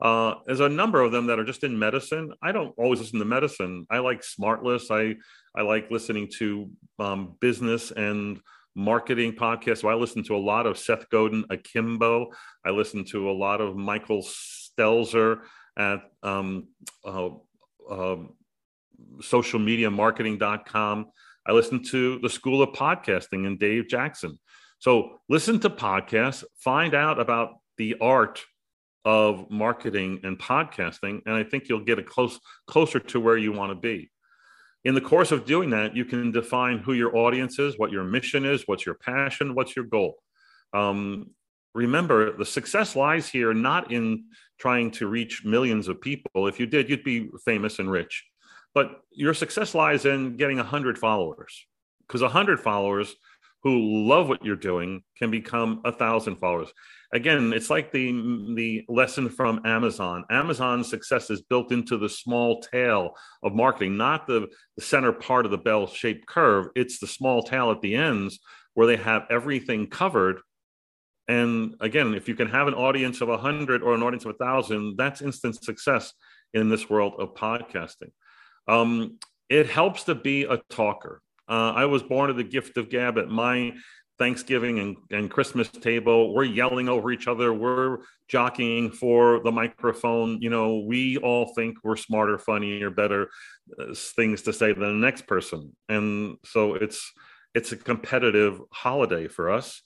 Uh, 0.00 0.34
there's 0.46 0.60
a 0.60 0.68
number 0.68 1.02
of 1.02 1.12
them 1.12 1.26
that 1.26 1.38
are 1.38 1.44
just 1.44 1.64
in 1.64 1.78
medicine. 1.78 2.32
I 2.42 2.52
don't 2.52 2.74
always 2.78 3.00
listen 3.00 3.18
to 3.18 3.24
medicine. 3.24 3.86
I 3.90 3.98
like 3.98 4.22
Smartless. 4.22 4.90
I 4.90 5.16
I 5.58 5.62
like 5.62 5.90
listening 5.90 6.28
to 6.38 6.70
um, 6.98 7.36
business 7.40 7.90
and 7.90 8.40
marketing 8.74 9.32
podcasts. 9.32 9.78
So 9.80 9.88
I 9.88 9.94
listen 9.94 10.22
to 10.24 10.36
a 10.36 10.38
lot 10.38 10.66
of 10.66 10.78
Seth 10.78 11.10
Godin, 11.10 11.44
Akimbo. 11.50 12.30
I 12.64 12.70
listen 12.70 13.04
to 13.06 13.30
a 13.30 13.32
lot 13.32 13.60
of 13.60 13.76
Michael 13.76 14.22
Stelzner 14.22 15.40
at 15.76 16.00
um, 16.22 16.68
uh, 17.04 17.30
uh, 17.90 18.16
socialmediamarketing.com. 19.18 21.06
I 21.46 21.52
listen 21.52 21.82
to 21.84 22.18
the 22.20 22.28
School 22.28 22.62
of 22.62 22.70
Podcasting 22.70 23.46
and 23.46 23.58
Dave 23.58 23.88
Jackson. 23.88 24.38
So 24.78 25.20
listen 25.28 25.58
to 25.60 25.70
podcasts, 25.70 26.44
find 26.58 26.94
out 26.94 27.20
about 27.20 27.54
the 27.76 27.96
art 28.00 28.40
of 29.04 29.50
marketing 29.50 30.20
and 30.24 30.38
podcasting, 30.38 31.22
and 31.26 31.34
I 31.34 31.42
think 31.42 31.68
you'll 31.68 31.84
get 31.84 31.98
a 31.98 32.02
close 32.02 32.38
closer 32.66 33.00
to 33.00 33.20
where 33.20 33.36
you 33.36 33.52
want 33.52 33.70
to 33.70 33.74
be 33.74 34.10
in 34.84 34.94
the 34.94 35.00
course 35.00 35.30
of 35.30 35.44
doing 35.44 35.70
that, 35.70 35.94
you 35.94 36.04
can 36.04 36.30
define 36.30 36.78
who 36.78 36.94
your 36.94 37.14
audience 37.16 37.58
is, 37.58 37.78
what 37.78 37.92
your 37.92 38.04
mission 38.04 38.46
is, 38.46 38.62
what's 38.66 38.86
your 38.86 38.94
passion, 38.94 39.54
what's 39.54 39.76
your 39.76 39.84
goal. 39.84 40.16
Um, 40.72 41.30
remember, 41.74 42.36
the 42.36 42.46
success 42.46 42.96
lies 42.96 43.28
here 43.28 43.52
not 43.52 43.92
in 43.92 44.24
trying 44.58 44.90
to 44.92 45.06
reach 45.06 45.44
millions 45.44 45.88
of 45.88 46.00
people. 46.00 46.46
If 46.46 46.58
you 46.58 46.66
did, 46.66 46.88
you'd 46.88 47.04
be 47.04 47.28
famous 47.44 47.78
and 47.78 47.90
rich. 47.90 48.24
But 48.74 49.02
your 49.10 49.34
success 49.34 49.74
lies 49.74 50.06
in 50.06 50.36
getting 50.36 50.56
100 50.56 50.96
followers, 50.96 51.66
because 52.06 52.22
100 52.22 52.60
followers 52.60 53.14
who 53.62 54.06
love 54.08 54.28
what 54.28 54.44
you're 54.44 54.56
doing 54.56 55.02
can 55.18 55.30
become 55.30 55.80
a 55.84 55.92
thousand 55.92 56.36
followers 56.36 56.72
again, 57.12 57.52
it's 57.52 57.70
like 57.70 57.92
the 57.92 58.12
the 58.54 58.84
lesson 58.88 59.28
from 59.28 59.60
Amazon. 59.64 60.24
Amazon's 60.30 60.88
success 60.88 61.30
is 61.30 61.42
built 61.42 61.72
into 61.72 61.96
the 61.96 62.08
small 62.08 62.60
tail 62.60 63.14
of 63.42 63.54
marketing, 63.54 63.96
not 63.96 64.26
the, 64.26 64.48
the 64.76 64.82
center 64.82 65.12
part 65.12 65.44
of 65.44 65.50
the 65.50 65.58
bell-shaped 65.58 66.26
curve. 66.26 66.68
It's 66.74 66.98
the 66.98 67.06
small 67.06 67.42
tail 67.42 67.70
at 67.70 67.80
the 67.80 67.94
ends 67.94 68.38
where 68.74 68.86
they 68.86 68.96
have 68.96 69.26
everything 69.30 69.88
covered. 69.88 70.40
And 71.28 71.74
again, 71.80 72.14
if 72.14 72.28
you 72.28 72.34
can 72.34 72.48
have 72.48 72.66
an 72.66 72.74
audience 72.74 73.20
of 73.20 73.28
a 73.28 73.38
hundred 73.38 73.82
or 73.82 73.94
an 73.94 74.02
audience 74.02 74.24
of 74.24 74.32
a 74.32 74.44
thousand, 74.44 74.96
that's 74.96 75.22
instant 75.22 75.62
success 75.62 76.12
in 76.54 76.68
this 76.68 76.90
world 76.90 77.14
of 77.18 77.34
podcasting. 77.34 78.10
Um, 78.66 79.18
it 79.48 79.68
helps 79.68 80.04
to 80.04 80.14
be 80.14 80.44
a 80.44 80.60
talker. 80.70 81.22
Uh, 81.50 81.72
I 81.74 81.84
was 81.86 82.04
born 82.04 82.28
with 82.28 82.36
the 82.36 82.44
gift 82.44 82.78
of 82.78 82.88
gab. 82.88 83.18
At 83.18 83.28
my 83.28 83.74
Thanksgiving 84.20 84.78
and, 84.78 84.96
and 85.10 85.30
Christmas 85.30 85.68
table, 85.68 86.32
we're 86.32 86.44
yelling 86.44 86.88
over 86.88 87.10
each 87.10 87.26
other, 87.26 87.52
we're 87.52 87.98
jockeying 88.28 88.92
for 88.92 89.40
the 89.42 89.50
microphone. 89.50 90.40
You 90.40 90.50
know, 90.50 90.84
we 90.86 91.16
all 91.16 91.52
think 91.54 91.78
we're 91.82 91.96
smarter, 91.96 92.38
funnier, 92.38 92.90
better 92.90 93.30
uh, 93.78 93.94
things 93.94 94.42
to 94.42 94.52
say 94.52 94.72
than 94.72 95.00
the 95.00 95.06
next 95.06 95.26
person, 95.26 95.74
and 95.88 96.36
so 96.44 96.74
it's 96.74 97.12
it's 97.54 97.72
a 97.72 97.76
competitive 97.76 98.60
holiday 98.72 99.26
for 99.26 99.50
us. 99.50 99.82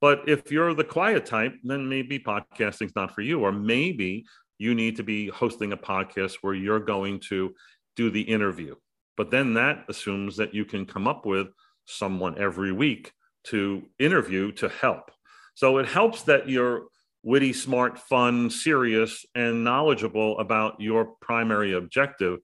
But 0.00 0.28
if 0.28 0.52
you're 0.52 0.74
the 0.74 0.84
quiet 0.84 1.26
type, 1.26 1.54
then 1.64 1.88
maybe 1.88 2.18
podcasting's 2.20 2.94
not 2.94 3.14
for 3.14 3.22
you, 3.22 3.40
or 3.40 3.50
maybe 3.50 4.26
you 4.58 4.74
need 4.74 4.96
to 4.96 5.02
be 5.02 5.28
hosting 5.28 5.72
a 5.72 5.76
podcast 5.76 6.36
where 6.42 6.54
you're 6.54 6.80
going 6.80 7.20
to 7.30 7.54
do 7.96 8.10
the 8.10 8.22
interview. 8.22 8.76
But 9.20 9.30
then 9.30 9.52
that 9.52 9.84
assumes 9.86 10.38
that 10.38 10.54
you 10.54 10.64
can 10.64 10.86
come 10.86 11.06
up 11.06 11.26
with 11.26 11.48
someone 11.84 12.38
every 12.38 12.72
week 12.72 13.12
to 13.48 13.82
interview 13.98 14.50
to 14.52 14.70
help. 14.70 15.10
So 15.54 15.76
it 15.76 15.86
helps 15.86 16.22
that 16.22 16.48
you're 16.48 16.86
witty, 17.22 17.52
smart, 17.52 17.98
fun, 17.98 18.48
serious, 18.48 19.26
and 19.34 19.62
knowledgeable 19.62 20.38
about 20.38 20.80
your 20.80 21.04
primary 21.20 21.74
objective. 21.74 22.38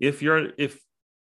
If 0.00 0.20
you're 0.20 0.50
if 0.58 0.80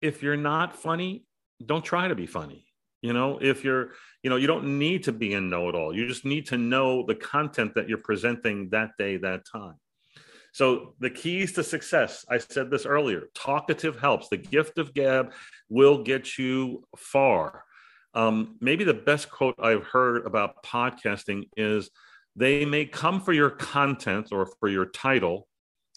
if 0.02 0.22
you're 0.22 0.36
not 0.36 0.76
funny, 0.76 1.24
don't 1.70 1.84
try 1.84 2.06
to 2.06 2.14
be 2.14 2.28
funny. 2.28 2.68
You 3.02 3.12
know, 3.12 3.40
if 3.42 3.64
you're, 3.64 3.88
you 4.22 4.30
know, 4.30 4.36
you 4.36 4.46
don't 4.46 4.78
need 4.78 5.02
to 5.02 5.12
be 5.12 5.34
a 5.34 5.40
know-it-all. 5.40 5.96
You 5.96 6.06
just 6.06 6.24
need 6.24 6.46
to 6.46 6.58
know 6.58 7.04
the 7.04 7.16
content 7.16 7.74
that 7.74 7.88
you're 7.88 7.98
presenting 7.98 8.68
that 8.70 8.90
day, 8.98 9.16
that 9.16 9.42
time. 9.50 9.80
So 10.56 10.94
the 11.00 11.10
keys 11.10 11.52
to 11.52 11.62
success, 11.62 12.24
I 12.30 12.38
said 12.38 12.70
this 12.70 12.86
earlier, 12.86 13.24
talkative 13.34 13.98
helps. 13.98 14.30
The 14.30 14.38
gift 14.38 14.78
of 14.78 14.94
gab 14.94 15.34
will 15.68 16.02
get 16.02 16.38
you 16.38 16.82
far. 16.96 17.62
Um, 18.14 18.56
maybe 18.62 18.82
the 18.82 18.94
best 18.94 19.30
quote 19.30 19.56
I've 19.58 19.84
heard 19.84 20.24
about 20.24 20.64
podcasting 20.64 21.50
is 21.58 21.90
they 22.36 22.64
may 22.64 22.86
come 22.86 23.20
for 23.20 23.34
your 23.34 23.50
content 23.50 24.28
or 24.32 24.46
for 24.46 24.70
your 24.70 24.86
title, 24.86 25.46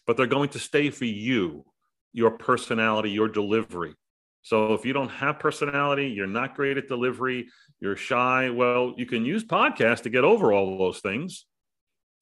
but 0.06 0.18
they're 0.18 0.28
going 0.28 0.50
to 0.50 0.60
stay 0.60 0.90
for 0.90 1.06
you, 1.06 1.64
your 2.12 2.32
personality, 2.32 3.12
your 3.12 3.30
delivery. 3.30 3.94
So 4.42 4.74
if 4.74 4.86
you 4.86 4.92
don't 4.92 5.08
have 5.08 5.40
personality, 5.40 6.10
you're 6.10 6.28
not 6.28 6.58
great 6.58 6.78
at 6.78 6.90
delivery, 6.90 7.48
you're 7.80 7.96
shy, 7.96 8.50
well, 8.50 8.94
you 8.98 9.06
can 9.06 9.24
use 9.24 9.46
podcast 9.46 10.02
to 10.02 10.10
get 10.10 10.26
over 10.26 10.52
all 10.52 10.78
those 10.78 11.00
things 11.00 11.46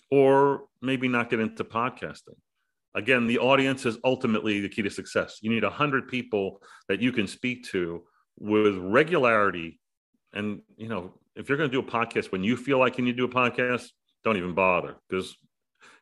or 0.10 0.64
maybe 0.82 1.08
not 1.08 1.30
get 1.30 1.40
into 1.40 1.64
podcasting. 1.64 2.38
Again, 2.96 3.28
the 3.28 3.40
audience 3.40 3.86
is 3.86 3.98
ultimately 4.04 4.60
the 4.60 4.70
key 4.70 4.82
to 4.82 4.90
success. 4.90 5.40
You 5.42 5.50
need 5.50 5.64
100 5.64 6.08
people 6.08 6.62
that 6.88 7.02
you 7.02 7.12
can 7.12 7.28
speak 7.28 7.66
to 7.66 8.04
with 8.40 8.78
regularity 8.78 9.80
and 10.34 10.62
you 10.78 10.88
know, 10.88 11.14
if 11.36 11.50
you're 11.50 11.58
going 11.58 11.70
to 11.70 11.82
do 11.82 11.88
a 11.88 11.92
podcast 11.92 12.32
when 12.32 12.44
you 12.44 12.58
feel 12.58 12.80
like 12.80 12.98
you 12.98 13.04
need 13.04 13.18
to 13.18 13.18
do 13.18 13.26
a 13.26 13.30
podcast, 13.30 13.90
don't 14.24 14.38
even 14.38 14.54
bother 14.54 14.96
because 15.10 15.36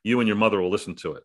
you 0.03 0.19
and 0.19 0.27
your 0.27 0.37
mother 0.37 0.61
will 0.61 0.69
listen 0.69 0.95
to 0.95 1.13
it. 1.13 1.23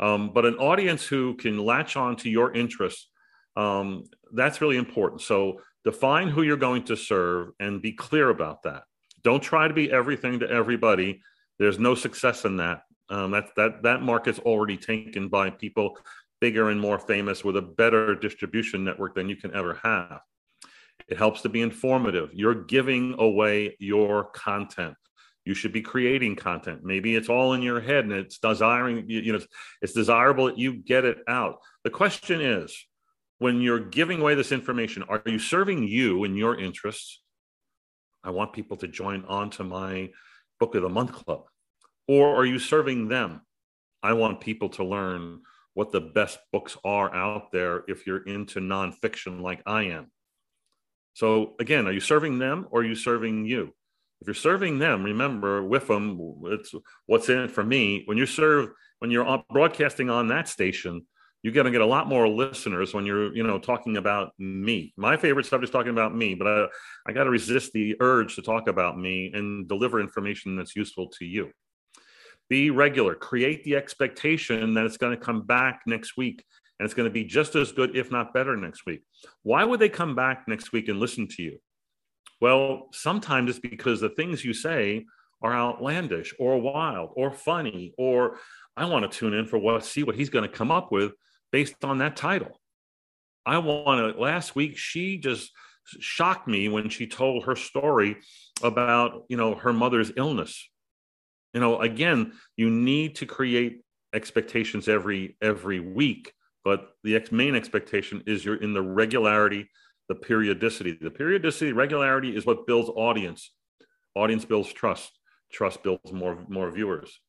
Um, 0.00 0.32
but 0.32 0.46
an 0.46 0.56
audience 0.56 1.06
who 1.06 1.34
can 1.36 1.58
latch 1.58 1.96
on 1.96 2.16
to 2.16 2.30
your 2.30 2.52
interests, 2.52 3.08
um, 3.56 4.04
that's 4.32 4.60
really 4.60 4.76
important. 4.76 5.20
So 5.20 5.60
define 5.84 6.28
who 6.28 6.42
you're 6.42 6.56
going 6.56 6.84
to 6.84 6.96
serve 6.96 7.50
and 7.60 7.82
be 7.82 7.92
clear 7.92 8.28
about 8.30 8.62
that. 8.64 8.82
Don't 9.22 9.42
try 9.42 9.68
to 9.68 9.74
be 9.74 9.92
everything 9.92 10.40
to 10.40 10.50
everybody. 10.50 11.22
There's 11.58 11.78
no 11.78 11.94
success 11.94 12.44
in 12.44 12.56
that. 12.58 12.82
Um, 13.08 13.32
that 13.32 13.50
that 13.56 13.82
that 13.82 14.02
market's 14.02 14.38
already 14.38 14.76
taken 14.76 15.28
by 15.28 15.50
people 15.50 15.98
bigger 16.40 16.70
and 16.70 16.80
more 16.80 16.98
famous 16.98 17.44
with 17.44 17.56
a 17.56 17.62
better 17.62 18.14
distribution 18.14 18.84
network 18.84 19.14
than 19.14 19.28
you 19.28 19.36
can 19.36 19.54
ever 19.54 19.78
have. 19.82 20.20
It 21.08 21.18
helps 21.18 21.42
to 21.42 21.48
be 21.48 21.60
informative. 21.60 22.30
You're 22.32 22.64
giving 22.64 23.14
away 23.18 23.76
your 23.78 24.24
content. 24.24 24.96
You 25.44 25.54
should 25.54 25.72
be 25.72 25.82
creating 25.82 26.36
content. 26.36 26.84
Maybe 26.84 27.16
it's 27.16 27.28
all 27.28 27.52
in 27.52 27.62
your 27.62 27.80
head 27.80 28.04
and 28.04 28.12
it's 28.12 28.38
desiring, 28.38 29.04
you 29.08 29.32
know, 29.32 29.40
it's 29.80 29.92
desirable 29.92 30.46
that 30.46 30.58
you 30.58 30.74
get 30.74 31.04
it 31.04 31.18
out. 31.26 31.58
The 31.84 31.90
question 31.90 32.40
is 32.40 32.76
when 33.38 33.60
you're 33.60 33.80
giving 33.80 34.20
away 34.20 34.34
this 34.36 34.52
information, 34.52 35.02
are 35.04 35.22
you 35.26 35.38
serving 35.38 35.82
you 35.88 36.24
and 36.24 36.36
your 36.36 36.58
interests? 36.58 37.20
I 38.22 38.30
want 38.30 38.52
people 38.52 38.76
to 38.78 38.88
join 38.88 39.24
on 39.24 39.50
to 39.50 39.64
my 39.64 40.10
book 40.62 40.76
of 40.76 40.82
the 40.82 40.88
month 40.88 41.12
club. 41.12 41.42
Or 42.06 42.36
are 42.36 42.46
you 42.46 42.60
serving 42.60 43.08
them? 43.08 43.40
I 44.00 44.12
want 44.12 44.40
people 44.40 44.68
to 44.76 44.84
learn 44.84 45.40
what 45.74 45.90
the 45.90 46.00
best 46.00 46.38
books 46.52 46.76
are 46.84 47.12
out 47.12 47.50
there 47.50 47.82
if 47.88 48.06
you're 48.06 48.22
into 48.22 48.60
nonfiction 48.60 49.40
like 49.40 49.60
I 49.66 49.82
am. 49.98 50.12
So 51.14 51.54
again, 51.58 51.88
are 51.88 51.92
you 51.92 51.98
serving 51.98 52.38
them 52.38 52.68
or 52.70 52.82
are 52.82 52.84
you 52.84 52.94
serving 52.94 53.44
you? 53.44 53.74
If 54.20 54.28
you're 54.28 54.34
serving 54.34 54.78
them, 54.78 55.02
remember 55.02 55.64
with 55.64 55.88
them, 55.88 56.40
it's 56.44 56.72
what's 57.06 57.28
in 57.28 57.38
it 57.38 57.50
for 57.50 57.64
me. 57.64 58.02
When 58.04 58.16
you 58.16 58.26
serve, 58.26 58.68
when 59.00 59.10
you're 59.10 59.42
broadcasting 59.50 60.10
on 60.10 60.28
that 60.28 60.46
station, 60.46 61.06
you're 61.42 61.52
going 61.52 61.66
to 61.66 61.72
get 61.72 61.80
a 61.80 61.86
lot 61.86 62.08
more 62.08 62.28
listeners 62.28 62.94
when 62.94 63.04
you're, 63.04 63.34
you 63.34 63.42
know, 63.42 63.58
talking 63.58 63.96
about 63.96 64.32
me. 64.38 64.92
My 64.96 65.16
favorite 65.16 65.46
stuff 65.46 65.62
is 65.62 65.70
talking 65.70 65.90
about 65.90 66.14
me, 66.14 66.34
but 66.34 66.46
I, 66.46 66.66
I 67.06 67.12
got 67.12 67.24
to 67.24 67.30
resist 67.30 67.72
the 67.72 67.96
urge 68.00 68.36
to 68.36 68.42
talk 68.42 68.68
about 68.68 68.98
me 68.98 69.32
and 69.34 69.68
deliver 69.68 70.00
information 70.00 70.56
that's 70.56 70.76
useful 70.76 71.08
to 71.18 71.24
you. 71.24 71.50
Be 72.48 72.70
regular. 72.70 73.14
Create 73.14 73.64
the 73.64 73.74
expectation 73.74 74.74
that 74.74 74.86
it's 74.86 74.96
going 74.96 75.16
to 75.16 75.24
come 75.24 75.42
back 75.42 75.82
next 75.86 76.16
week 76.16 76.44
and 76.78 76.84
it's 76.84 76.94
going 76.94 77.08
to 77.08 77.12
be 77.12 77.24
just 77.24 77.56
as 77.56 77.72
good, 77.72 77.96
if 77.96 78.10
not 78.10 78.32
better, 78.32 78.56
next 78.56 78.86
week. 78.86 79.02
Why 79.42 79.64
would 79.64 79.80
they 79.80 79.88
come 79.88 80.14
back 80.14 80.44
next 80.46 80.72
week 80.72 80.88
and 80.88 81.00
listen 81.00 81.28
to 81.28 81.42
you? 81.42 81.58
Well, 82.40 82.88
sometimes 82.92 83.50
it's 83.50 83.58
because 83.58 84.00
the 84.00 84.08
things 84.10 84.44
you 84.44 84.54
say 84.54 85.06
are 85.42 85.54
outlandish 85.54 86.34
or 86.38 86.60
wild 86.60 87.10
or 87.14 87.32
funny, 87.32 87.94
or 87.98 88.38
I 88.76 88.84
want 88.86 89.10
to 89.10 89.16
tune 89.16 89.34
in 89.34 89.46
for 89.46 89.58
what, 89.58 89.84
see 89.84 90.02
what 90.02 90.16
he's 90.16 90.30
going 90.30 90.48
to 90.48 90.56
come 90.56 90.70
up 90.70 90.92
with 90.92 91.12
based 91.52 91.84
on 91.84 91.98
that 91.98 92.16
title. 92.16 92.60
I 93.46 93.58
want 93.58 94.16
to, 94.16 94.20
last 94.20 94.56
week, 94.56 94.76
she 94.76 95.18
just 95.18 95.52
shocked 95.84 96.48
me 96.48 96.68
when 96.68 96.88
she 96.88 97.06
told 97.06 97.44
her 97.44 97.56
story 97.56 98.16
about, 98.62 99.24
you 99.28 99.36
know, 99.36 99.54
her 99.54 99.72
mother's 99.72 100.12
illness. 100.16 100.68
You 101.52 101.60
know, 101.60 101.80
again, 101.80 102.32
you 102.56 102.70
need 102.70 103.16
to 103.16 103.26
create 103.26 103.82
expectations 104.14 104.88
every 104.88 105.36
every 105.40 105.80
week 105.80 106.32
but 106.64 106.90
the 107.02 107.16
ex- 107.16 107.32
main 107.32 107.54
expectation 107.54 108.22
is 108.26 108.44
you're 108.44 108.56
in 108.56 108.72
the 108.72 108.82
regularity, 108.82 109.68
the 110.08 110.14
periodicity. 110.14 110.96
The 111.00 111.10
periodicity, 111.10 111.72
regularity 111.72 112.36
is 112.36 112.46
what 112.46 112.66
builds 112.66 112.88
audience. 112.94 113.50
Audience 114.14 114.44
builds 114.44 114.72
trust. 114.72 115.18
Trust 115.52 115.82
builds 115.82 116.12
more, 116.12 116.38
more 116.48 116.70
viewers. 116.70 117.20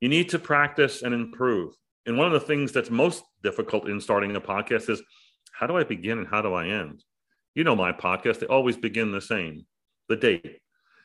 You 0.00 0.08
need 0.08 0.30
to 0.30 0.38
practice 0.38 1.02
and 1.02 1.14
improve. 1.14 1.74
And 2.06 2.16
one 2.16 2.26
of 2.26 2.32
the 2.32 2.40
things 2.40 2.72
that's 2.72 2.90
most 2.90 3.22
difficult 3.42 3.88
in 3.88 4.00
starting 4.00 4.34
a 4.36 4.40
podcast 4.40 4.88
is 4.88 5.02
how 5.52 5.66
do 5.66 5.76
I 5.76 5.84
begin 5.84 6.18
and 6.18 6.26
how 6.26 6.42
do 6.42 6.54
I 6.54 6.68
end? 6.68 7.04
You 7.54 7.64
know, 7.64 7.76
my 7.76 7.92
podcast, 7.92 8.40
they 8.40 8.46
always 8.46 8.76
begin 8.76 9.12
the 9.12 9.20
same 9.20 9.66
the 10.08 10.16
date. 10.16 10.58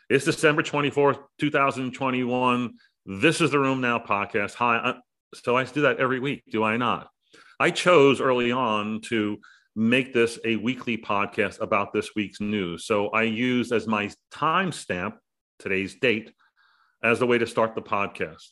It's 0.10 0.26
December 0.26 0.64
24th, 0.64 1.20
2021. 1.40 2.74
This 3.06 3.42
is 3.42 3.52
the 3.52 3.58
RheumNow 3.58 4.06
podcast. 4.06 4.56
Hi. 4.56 4.96
So 5.36 5.58
I 5.58 5.64
do 5.66 5.82
that 5.82 5.98
every 5.98 6.20
week, 6.20 6.44
do 6.52 6.64
I 6.64 6.78
not? 6.78 7.10
I 7.60 7.72
chose 7.72 8.20
early 8.20 8.52
on 8.52 9.02
to 9.06 9.38
make 9.76 10.14
this 10.14 10.40
a 10.46 10.56
weekly 10.56 10.98
podcast 10.98 11.62
about 11.62 11.94
this 11.94 12.16
week's 12.16 12.40
news. 12.40 12.86
So 12.86 13.10
I 13.10 13.24
used 13.24 13.72
as 13.72 13.88
my 13.88 14.10
timestamp 14.34 15.18
today's 15.60 15.96
date 15.96 16.32
as 17.04 17.20
the 17.20 17.28
way 17.28 17.38
to 17.38 17.46
start 17.46 17.76
the 17.76 17.82
podcast. 17.82 18.48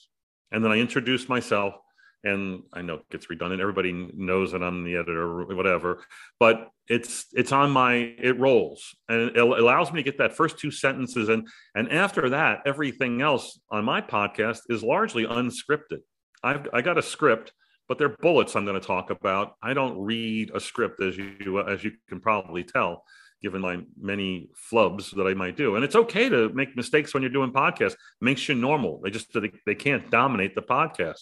And 0.51 0.63
then 0.63 0.71
I 0.71 0.77
introduced 0.77 1.29
myself. 1.29 1.75
And 2.23 2.63
I 2.71 2.81
know 2.81 2.95
it 2.95 3.09
gets 3.09 3.29
redundant. 3.29 3.61
Everybody 3.61 3.91
knows 3.91 4.53
that 4.53 4.63
I'm 4.63 4.83
the 4.83 4.95
editor 4.95 5.41
or 5.41 5.55
whatever, 5.55 6.03
but 6.39 6.69
it's 6.87 7.25
it's 7.33 7.51
on 7.51 7.71
my 7.71 7.93
it 7.93 8.39
rolls 8.39 8.95
and 9.07 9.21
it 9.21 9.37
allows 9.37 9.91
me 9.91 9.99
to 9.99 10.03
get 10.03 10.17
that 10.17 10.35
first 10.35 10.59
two 10.59 10.69
sentences 10.69 11.29
and 11.29 11.47
and 11.75 11.89
after 11.89 12.29
that 12.29 12.59
everything 12.65 13.21
else 13.21 13.57
on 13.71 13.85
my 13.85 14.01
podcast 14.01 14.59
is 14.69 14.83
largely 14.83 15.25
unscripted. 15.25 15.99
I've 16.43 16.67
I 16.73 16.81
got 16.81 16.97
a 16.97 17.01
script 17.01 17.53
but 17.87 17.97
they're 17.97 18.09
bullets 18.09 18.55
I'm 18.55 18.65
going 18.65 18.79
to 18.79 18.85
talk 18.85 19.09
about. 19.09 19.55
I 19.61 19.73
don't 19.73 19.99
read 19.99 20.51
a 20.53 20.59
script 20.59 21.01
as 21.01 21.17
you 21.17 21.63
as 21.67 21.83
you 21.83 21.91
can 22.07 22.19
probably 22.19 22.63
tell, 22.63 23.03
given 23.41 23.61
my 23.61 23.81
many 23.99 24.49
flubs 24.71 25.13
that 25.15 25.27
I 25.27 25.33
might 25.33 25.57
do. 25.57 25.75
And 25.75 25.83
it's 25.83 25.95
okay 25.95 26.29
to 26.29 26.49
make 26.49 26.75
mistakes 26.75 27.13
when 27.13 27.23
you're 27.23 27.31
doing 27.31 27.51
podcasts. 27.51 27.93
It 27.93 27.97
makes 28.21 28.47
you 28.47 28.55
normal. 28.55 29.01
They 29.03 29.09
just 29.09 29.33
they, 29.33 29.51
they 29.65 29.75
can't 29.75 30.09
dominate 30.09 30.55
the 30.55 30.61
podcast. 30.61 31.21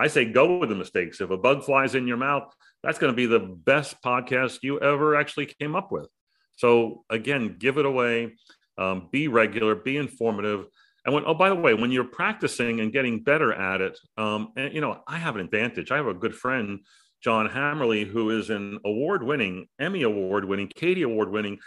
I 0.00 0.08
say 0.08 0.24
go 0.24 0.58
with 0.58 0.68
the 0.68 0.74
mistakes. 0.74 1.20
If 1.20 1.30
a 1.30 1.36
bug 1.36 1.64
flies 1.64 1.94
in 1.94 2.06
your 2.06 2.16
mouth, 2.16 2.52
that's 2.82 2.98
going 2.98 3.12
to 3.12 3.16
be 3.16 3.26
the 3.26 3.40
best 3.40 3.96
podcast 4.02 4.60
you 4.62 4.80
ever 4.80 5.14
actually 5.14 5.46
came 5.46 5.76
up 5.76 5.92
with. 5.92 6.08
So 6.56 7.04
again, 7.10 7.56
give 7.58 7.78
it 7.78 7.86
away. 7.86 8.36
Um, 8.78 9.08
be 9.12 9.28
regular. 9.28 9.74
Be 9.74 9.96
informative. 9.96 10.66
And 11.04 11.14
when, 11.14 11.24
oh, 11.26 11.34
by 11.34 11.48
the 11.48 11.54
way, 11.54 11.74
when 11.74 11.90
you're 11.90 12.04
practicing 12.04 12.80
and 12.80 12.92
getting 12.92 13.22
better 13.22 13.52
at 13.52 13.80
it, 13.80 13.98
um, 14.16 14.52
and 14.56 14.74
you 14.74 14.80
know, 14.80 15.02
I 15.06 15.18
have 15.18 15.36
an 15.36 15.42
advantage. 15.42 15.90
I 15.90 15.96
have 15.96 16.06
a 16.06 16.14
good 16.14 16.34
friend 16.34 16.80
John 17.22 17.48
Hammerly, 17.48 18.06
who 18.06 18.30
is 18.30 18.50
an 18.50 18.78
award 18.84 19.22
winning, 19.22 19.66
Emmy 19.78 20.02
award 20.02 20.46
winning, 20.46 20.68
Katie 20.74 21.02
award 21.02 21.30
winning 21.30 21.58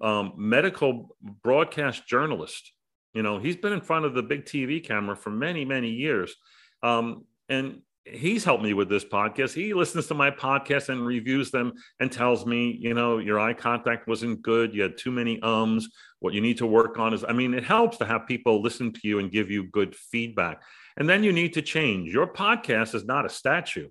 um, 0.00 0.32
medical 0.36 1.16
broadcast 1.42 2.06
journalist. 2.06 2.72
You 3.14 3.22
know, 3.22 3.38
he's 3.38 3.56
been 3.56 3.72
in 3.72 3.80
front 3.80 4.04
of 4.04 4.14
the 4.14 4.22
big 4.22 4.44
TV 4.44 4.84
camera 4.84 5.16
for 5.16 5.30
many, 5.30 5.64
many 5.64 5.90
years. 5.90 6.34
Um, 6.82 7.24
and 7.50 7.82
he's 8.04 8.44
helped 8.44 8.62
me 8.62 8.72
with 8.72 8.88
this 8.88 9.04
podcast. 9.04 9.52
He 9.52 9.74
listens 9.74 10.06
to 10.06 10.14
my 10.14 10.30
podcast 10.30 10.88
and 10.88 11.04
reviews 11.04 11.50
them 11.50 11.72
and 11.98 12.10
tells 12.10 12.46
me, 12.46 12.78
you 12.80 12.94
know, 12.94 13.18
your 13.18 13.38
eye 13.38 13.52
contact 13.54 14.08
wasn't 14.08 14.42
good. 14.42 14.74
You 14.74 14.82
had 14.82 14.96
too 14.96 15.10
many 15.10 15.40
ums. 15.42 15.88
What 16.20 16.34
you 16.34 16.40
need 16.40 16.58
to 16.58 16.66
work 16.66 16.98
on 16.98 17.12
is, 17.12 17.24
I 17.24 17.32
mean, 17.32 17.54
it 17.54 17.64
helps 17.64 17.98
to 17.98 18.06
have 18.06 18.26
people 18.26 18.62
listen 18.62 18.92
to 18.92 19.00
you 19.02 19.18
and 19.18 19.30
give 19.30 19.50
you 19.50 19.64
good 19.64 19.94
feedback. 19.94 20.62
And 20.96 21.08
then 21.08 21.22
you 21.22 21.32
need 21.32 21.54
to 21.54 21.62
change. 21.62 22.12
Your 22.12 22.26
podcast 22.26 22.94
is 22.94 23.04
not 23.04 23.26
a 23.26 23.30
statue, 23.30 23.88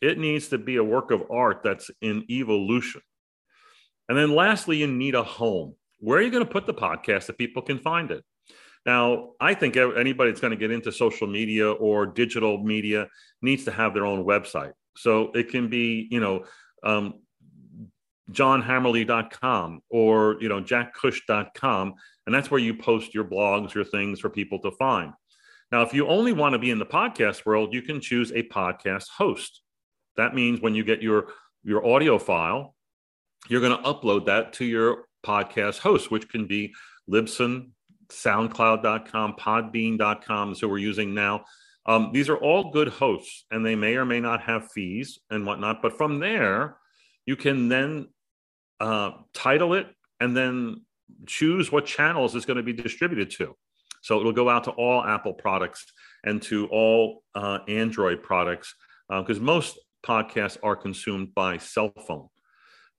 it 0.00 0.18
needs 0.18 0.48
to 0.48 0.58
be 0.58 0.76
a 0.76 0.84
work 0.84 1.10
of 1.10 1.24
art 1.30 1.60
that's 1.62 1.90
in 2.00 2.24
evolution. 2.30 3.00
And 4.08 4.18
then 4.18 4.34
lastly, 4.34 4.78
you 4.78 4.86
need 4.86 5.14
a 5.14 5.22
home. 5.22 5.74
Where 5.98 6.18
are 6.18 6.22
you 6.22 6.30
going 6.30 6.44
to 6.44 6.50
put 6.50 6.66
the 6.66 6.74
podcast 6.74 7.26
that 7.26 7.38
people 7.38 7.62
can 7.62 7.78
find 7.78 8.10
it? 8.10 8.22
Now, 8.86 9.30
I 9.40 9.54
think 9.54 9.76
anybody 9.76 10.30
that's 10.30 10.40
going 10.40 10.50
to 10.50 10.56
get 10.56 10.70
into 10.70 10.92
social 10.92 11.26
media 11.26 11.72
or 11.72 12.04
digital 12.06 12.58
media 12.58 13.08
needs 13.40 13.64
to 13.64 13.70
have 13.70 13.94
their 13.94 14.04
own 14.04 14.24
website. 14.24 14.72
So 14.96 15.30
it 15.34 15.48
can 15.48 15.68
be, 15.68 16.06
you 16.10 16.20
know, 16.20 16.44
um, 16.82 17.14
johnhammerly.com 18.30 19.80
or, 19.90 20.36
you 20.40 20.48
know, 20.48 20.60
jackcush.com. 20.60 21.94
And 22.26 22.34
that's 22.34 22.50
where 22.50 22.60
you 22.60 22.74
post 22.74 23.14
your 23.14 23.24
blogs, 23.24 23.74
your 23.74 23.84
things 23.84 24.20
for 24.20 24.28
people 24.28 24.58
to 24.60 24.70
find. 24.72 25.12
Now, 25.72 25.82
if 25.82 25.92
you 25.92 26.06
only 26.06 26.32
want 26.32 26.52
to 26.52 26.58
be 26.58 26.70
in 26.70 26.78
the 26.78 26.86
podcast 26.86 27.44
world, 27.46 27.72
you 27.72 27.82
can 27.82 28.00
choose 28.00 28.30
a 28.32 28.42
podcast 28.44 29.08
host. 29.08 29.62
That 30.16 30.34
means 30.34 30.60
when 30.60 30.74
you 30.74 30.84
get 30.84 31.02
your, 31.02 31.28
your 31.64 31.84
audio 31.86 32.18
file, 32.18 32.74
you're 33.48 33.60
going 33.60 33.76
to 33.76 33.82
upload 33.82 34.26
that 34.26 34.52
to 34.54 34.64
your 34.64 35.06
podcast 35.24 35.78
host, 35.78 36.10
which 36.10 36.28
can 36.28 36.46
be 36.46 36.72
Libsyn, 37.10 37.70
SoundCloud.com, 38.08 39.34
Podbean.com, 39.38 40.54
so 40.54 40.68
we're 40.68 40.78
using 40.78 41.14
now. 41.14 41.44
Um, 41.86 42.10
these 42.12 42.28
are 42.28 42.36
all 42.36 42.70
good 42.70 42.88
hosts, 42.88 43.44
and 43.50 43.64
they 43.64 43.76
may 43.76 43.96
or 43.96 44.04
may 44.04 44.20
not 44.20 44.42
have 44.42 44.70
fees 44.72 45.18
and 45.30 45.46
whatnot. 45.46 45.82
But 45.82 45.98
from 45.98 46.18
there, 46.18 46.78
you 47.26 47.36
can 47.36 47.68
then 47.68 48.08
uh, 48.80 49.10
title 49.34 49.74
it 49.74 49.88
and 50.20 50.36
then 50.36 50.82
choose 51.26 51.70
what 51.70 51.84
channels 51.84 52.34
it's 52.34 52.46
going 52.46 52.56
to 52.56 52.62
be 52.62 52.72
distributed 52.72 53.30
to. 53.32 53.54
So 54.02 54.20
it'll 54.20 54.32
go 54.32 54.48
out 54.48 54.64
to 54.64 54.70
all 54.72 55.04
Apple 55.04 55.34
products 55.34 55.84
and 56.24 56.40
to 56.42 56.66
all 56.68 57.22
uh, 57.34 57.58
Android 57.68 58.22
products 58.22 58.74
because 59.08 59.38
uh, 59.38 59.42
most 59.42 59.78
podcasts 60.04 60.58
are 60.62 60.76
consumed 60.76 61.34
by 61.34 61.58
cell 61.58 61.92
phone 62.06 62.28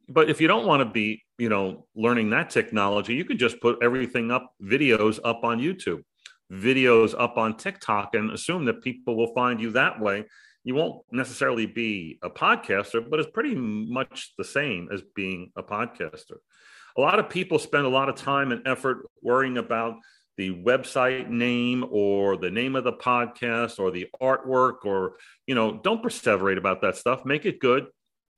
but 0.08 0.30
if 0.30 0.40
you 0.40 0.48
don't 0.48 0.66
want 0.66 0.82
to 0.82 0.86
be 0.86 1.24
you 1.38 1.50
know 1.50 1.86
learning 1.96 2.30
that 2.30 2.50
technology 2.50 3.14
you 3.14 3.26
could 3.26 3.40
just 3.40 3.60
put 3.62 3.78
everything 3.82 4.32
up 4.32 4.54
videos 4.62 5.20
up 5.24 5.44
on 5.44 5.60
youtube 5.60 6.02
videos 6.52 7.16
up 7.18 7.38
on 7.38 7.58
tiktok 7.58 8.16
and 8.16 8.32
assume 8.32 8.66
that 8.66 8.84
people 8.84 9.16
will 9.16 9.34
find 9.34 9.60
you 9.60 9.72
that 9.72 10.00
way. 10.00 10.26
You 10.64 10.76
won't 10.76 11.04
necessarily 11.12 11.66
be 11.66 12.20
a 12.24 12.30
podcaster 12.30 13.08
but 13.08 13.20
it's 13.20 13.30
pretty 13.32 13.56
much 13.56 14.34
the 14.38 14.44
same 14.44 14.90
as 14.92 15.02
being 15.16 15.52
a 15.56 15.64
podcaster. 15.64 16.38
A 16.98 17.02
lot 17.02 17.20
of 17.20 17.30
people 17.30 17.60
spend 17.60 17.86
a 17.86 17.90
lot 17.90 18.10
of 18.10 18.16
time 18.16 18.52
and 18.52 18.66
effort 18.68 19.10
worrying 19.22 19.58
about 19.58 19.96
the 20.38 20.52
website 20.52 21.30
name 21.30 21.86
or 21.90 22.36
the 22.38 22.50
name 22.50 22.76
of 22.76 22.84
the 22.84 22.94
podcast 22.94 23.80
or 23.80 23.92
the 23.92 24.08
artwork 24.22 24.86
or 24.86 25.16
you 25.48 25.56
know 25.56 25.80
don't 25.84 26.04
perseverate 26.04 26.58
about 26.58 26.82
that 26.82 26.96
stuff. 26.96 27.26
Make 27.26 27.46
it 27.46 27.60
good 27.60 27.88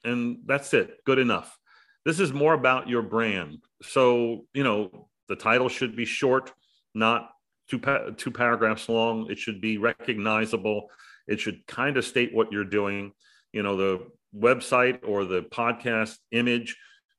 and 0.04 0.40
that's 0.46 0.74
it 0.74 1.04
good 1.06 1.20
enough. 1.20 1.58
This 2.06 2.20
is 2.20 2.32
more 2.32 2.54
about 2.54 2.88
your 2.88 3.02
brand. 3.02 3.60
So 3.82 4.46
you 4.54 4.64
know 4.64 5.10
the 5.28 5.36
title 5.36 5.70
should 5.70 5.96
be 5.96 6.06
short 6.06 6.54
not 6.94 7.30
two 7.70 7.80
pa- 7.80 8.10
two 8.18 8.32
paragraphs 8.32 8.90
long. 8.90 9.30
It 9.30 9.38
should 9.38 9.62
be 9.62 9.78
recognizable. 9.78 10.90
It 11.28 11.40
should 11.40 11.66
kind 11.68 11.98
of 11.98 12.06
state 12.06 12.34
what 12.34 12.52
you're 12.52 12.66
doing. 12.66 13.14
You 13.54 13.64
know 13.64 13.78
the 13.78 14.08
website 14.36 15.00
or 15.08 15.26
the 15.26 15.44
podcast 15.44 16.18
image 16.32 16.78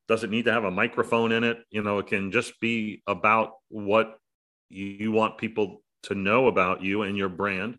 doesn't 0.08 0.30
need 0.30 0.46
to 0.46 0.52
have 0.52 0.64
a 0.64 0.70
microphone 0.70 1.32
in 1.32 1.44
it. 1.44 1.58
You 1.70 1.82
know 1.82 1.98
it 1.98 2.06
can 2.06 2.32
just 2.32 2.58
be 2.60 3.02
about 3.06 3.52
what 3.68 4.18
you 4.68 5.12
want 5.12 5.38
people 5.38 5.82
to 6.04 6.14
know 6.14 6.46
about 6.46 6.82
you 6.82 7.02
and 7.02 7.16
your 7.16 7.28
brand. 7.28 7.78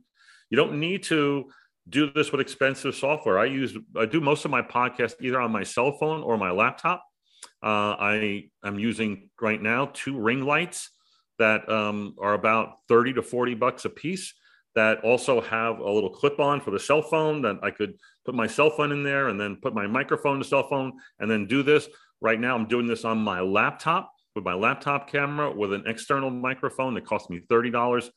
You 0.49 0.57
don't 0.57 0.79
need 0.79 1.03
to 1.03 1.49
do 1.89 2.11
this 2.11 2.31
with 2.31 2.41
expensive 2.41 2.95
software. 2.95 3.39
I 3.39 3.45
use 3.45 3.77
I 3.97 4.05
do 4.05 4.21
most 4.21 4.45
of 4.45 4.51
my 4.51 4.61
podcast 4.61 5.15
either 5.21 5.41
on 5.41 5.51
my 5.51 5.63
cell 5.63 5.91
phone 5.93 6.21
or 6.23 6.37
my 6.37 6.51
laptop. 6.51 7.03
Uh, 7.63 7.95
I 7.99 8.49
am 8.63 8.79
using 8.79 9.29
right 9.41 9.61
now 9.61 9.89
two 9.93 10.19
ring 10.19 10.45
lights 10.45 10.89
that 11.37 11.67
um, 11.69 12.15
are 12.19 12.33
about 12.33 12.75
thirty 12.87 13.13
to 13.13 13.21
forty 13.21 13.55
bucks 13.55 13.85
a 13.85 13.89
piece. 13.89 14.33
That 14.75 15.03
also 15.03 15.41
have 15.41 15.79
a 15.79 15.91
little 15.91 16.11
clip 16.11 16.39
on 16.39 16.61
for 16.61 16.71
the 16.71 16.79
cell 16.79 17.01
phone 17.01 17.41
that 17.41 17.57
I 17.63 17.71
could 17.71 17.95
put 18.23 18.35
my 18.35 18.45
cell 18.47 18.69
phone 18.69 18.91
in 18.91 19.03
there 19.03 19.27
and 19.27 19.41
then 19.41 19.57
put 19.61 19.73
my 19.73 19.87
microphone 19.87 20.37
to 20.37 20.45
cell 20.45 20.69
phone 20.69 20.93
and 21.19 21.29
then 21.29 21.47
do 21.47 21.63
this. 21.63 21.89
Right 22.21 22.39
now, 22.39 22.55
I'm 22.55 22.67
doing 22.67 22.87
this 22.87 23.03
on 23.03 23.17
my 23.17 23.41
laptop 23.41 24.13
with 24.35 24.45
my 24.45 24.53
laptop 24.53 25.09
camera 25.09 25.51
with 25.51 25.73
an 25.73 25.83
external 25.87 26.29
microphone 26.29 26.93
that 26.93 27.05
cost 27.05 27.29
me 27.29 27.41
thirty 27.49 27.71
dollars. 27.71 28.11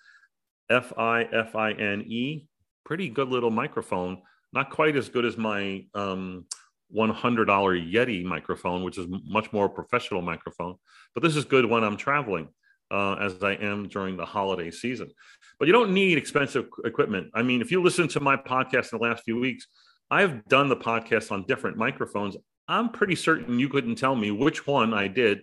F 0.70 0.92
I 0.96 1.22
F 1.24 1.56
I 1.56 1.72
N 1.72 2.02
E 2.02 2.46
pretty 2.85 3.09
good 3.09 3.29
little 3.29 3.51
microphone. 3.51 4.23
Not 4.53 4.71
quite 4.71 4.97
as 4.97 5.09
good 5.09 5.25
as 5.25 5.37
my 5.37 5.87
um, 5.95 6.47
$100 6.95 7.47
Yeti 7.47 8.25
microphone, 8.25 8.83
which 8.83 8.99
is 8.99 9.07
much 9.25 9.53
more 9.53 9.68
professional 9.68 10.23
microphone. 10.23 10.77
But 11.14 11.23
this 11.23 11.37
is 11.37 11.45
good 11.45 11.64
when 11.64 11.85
I'm 11.85 11.97
traveling, 11.97 12.49
uh, 12.90 13.14
as 13.14 13.42
I 13.42 13.53
am 13.53 13.88
during 13.88 14.16
the 14.16 14.27
holiday 14.27 14.71
season. 14.71 15.11
But 15.59 15.68
you 15.68 15.73
don't 15.73 15.95
need 15.95 16.18
expensive 16.18 16.66
equipment. 16.85 17.31
I 17.35 17.42
mean, 17.42 17.62
if 17.62 17.71
you 17.71 17.83
listen 17.83 18.09
to 18.09 18.21
my 18.21 18.37
podcast 18.37 18.92
in 18.92 18.99
the 18.99 19.05
last 19.05 19.25
few 19.25 19.38
weeks, 19.38 19.66
I've 20.11 20.47
done 20.49 20.68
the 20.68 20.77
podcast 20.77 21.33
on 21.33 21.45
different 21.47 21.79
microphones. 21.79 22.37
I'm 22.68 22.90
pretty 22.90 23.16
certain 23.16 23.59
you 23.59 23.68
couldn't 23.68 23.97
tell 23.97 24.14
me 24.14 24.31
which 24.31 24.66
one 24.66 24.92
I 24.92 25.09
did 25.09 25.40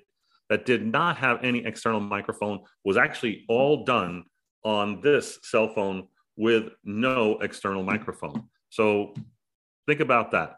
that 0.49 0.65
did 0.65 0.85
not 0.85 1.17
have 1.17 1.43
any 1.43 1.65
external 1.65 1.99
microphone 1.99 2.59
was 2.83 2.97
actually 2.97 3.45
all 3.49 3.83
done 3.83 4.25
on 4.63 5.01
this 5.01 5.39
cell 5.43 5.73
phone 5.73 6.07
with 6.39 6.69
no 6.85 7.37
external 7.39 7.83
microphone. 7.83 8.45
So 8.69 9.13
think 9.85 9.99
about 9.99 10.31
that. 10.31 10.55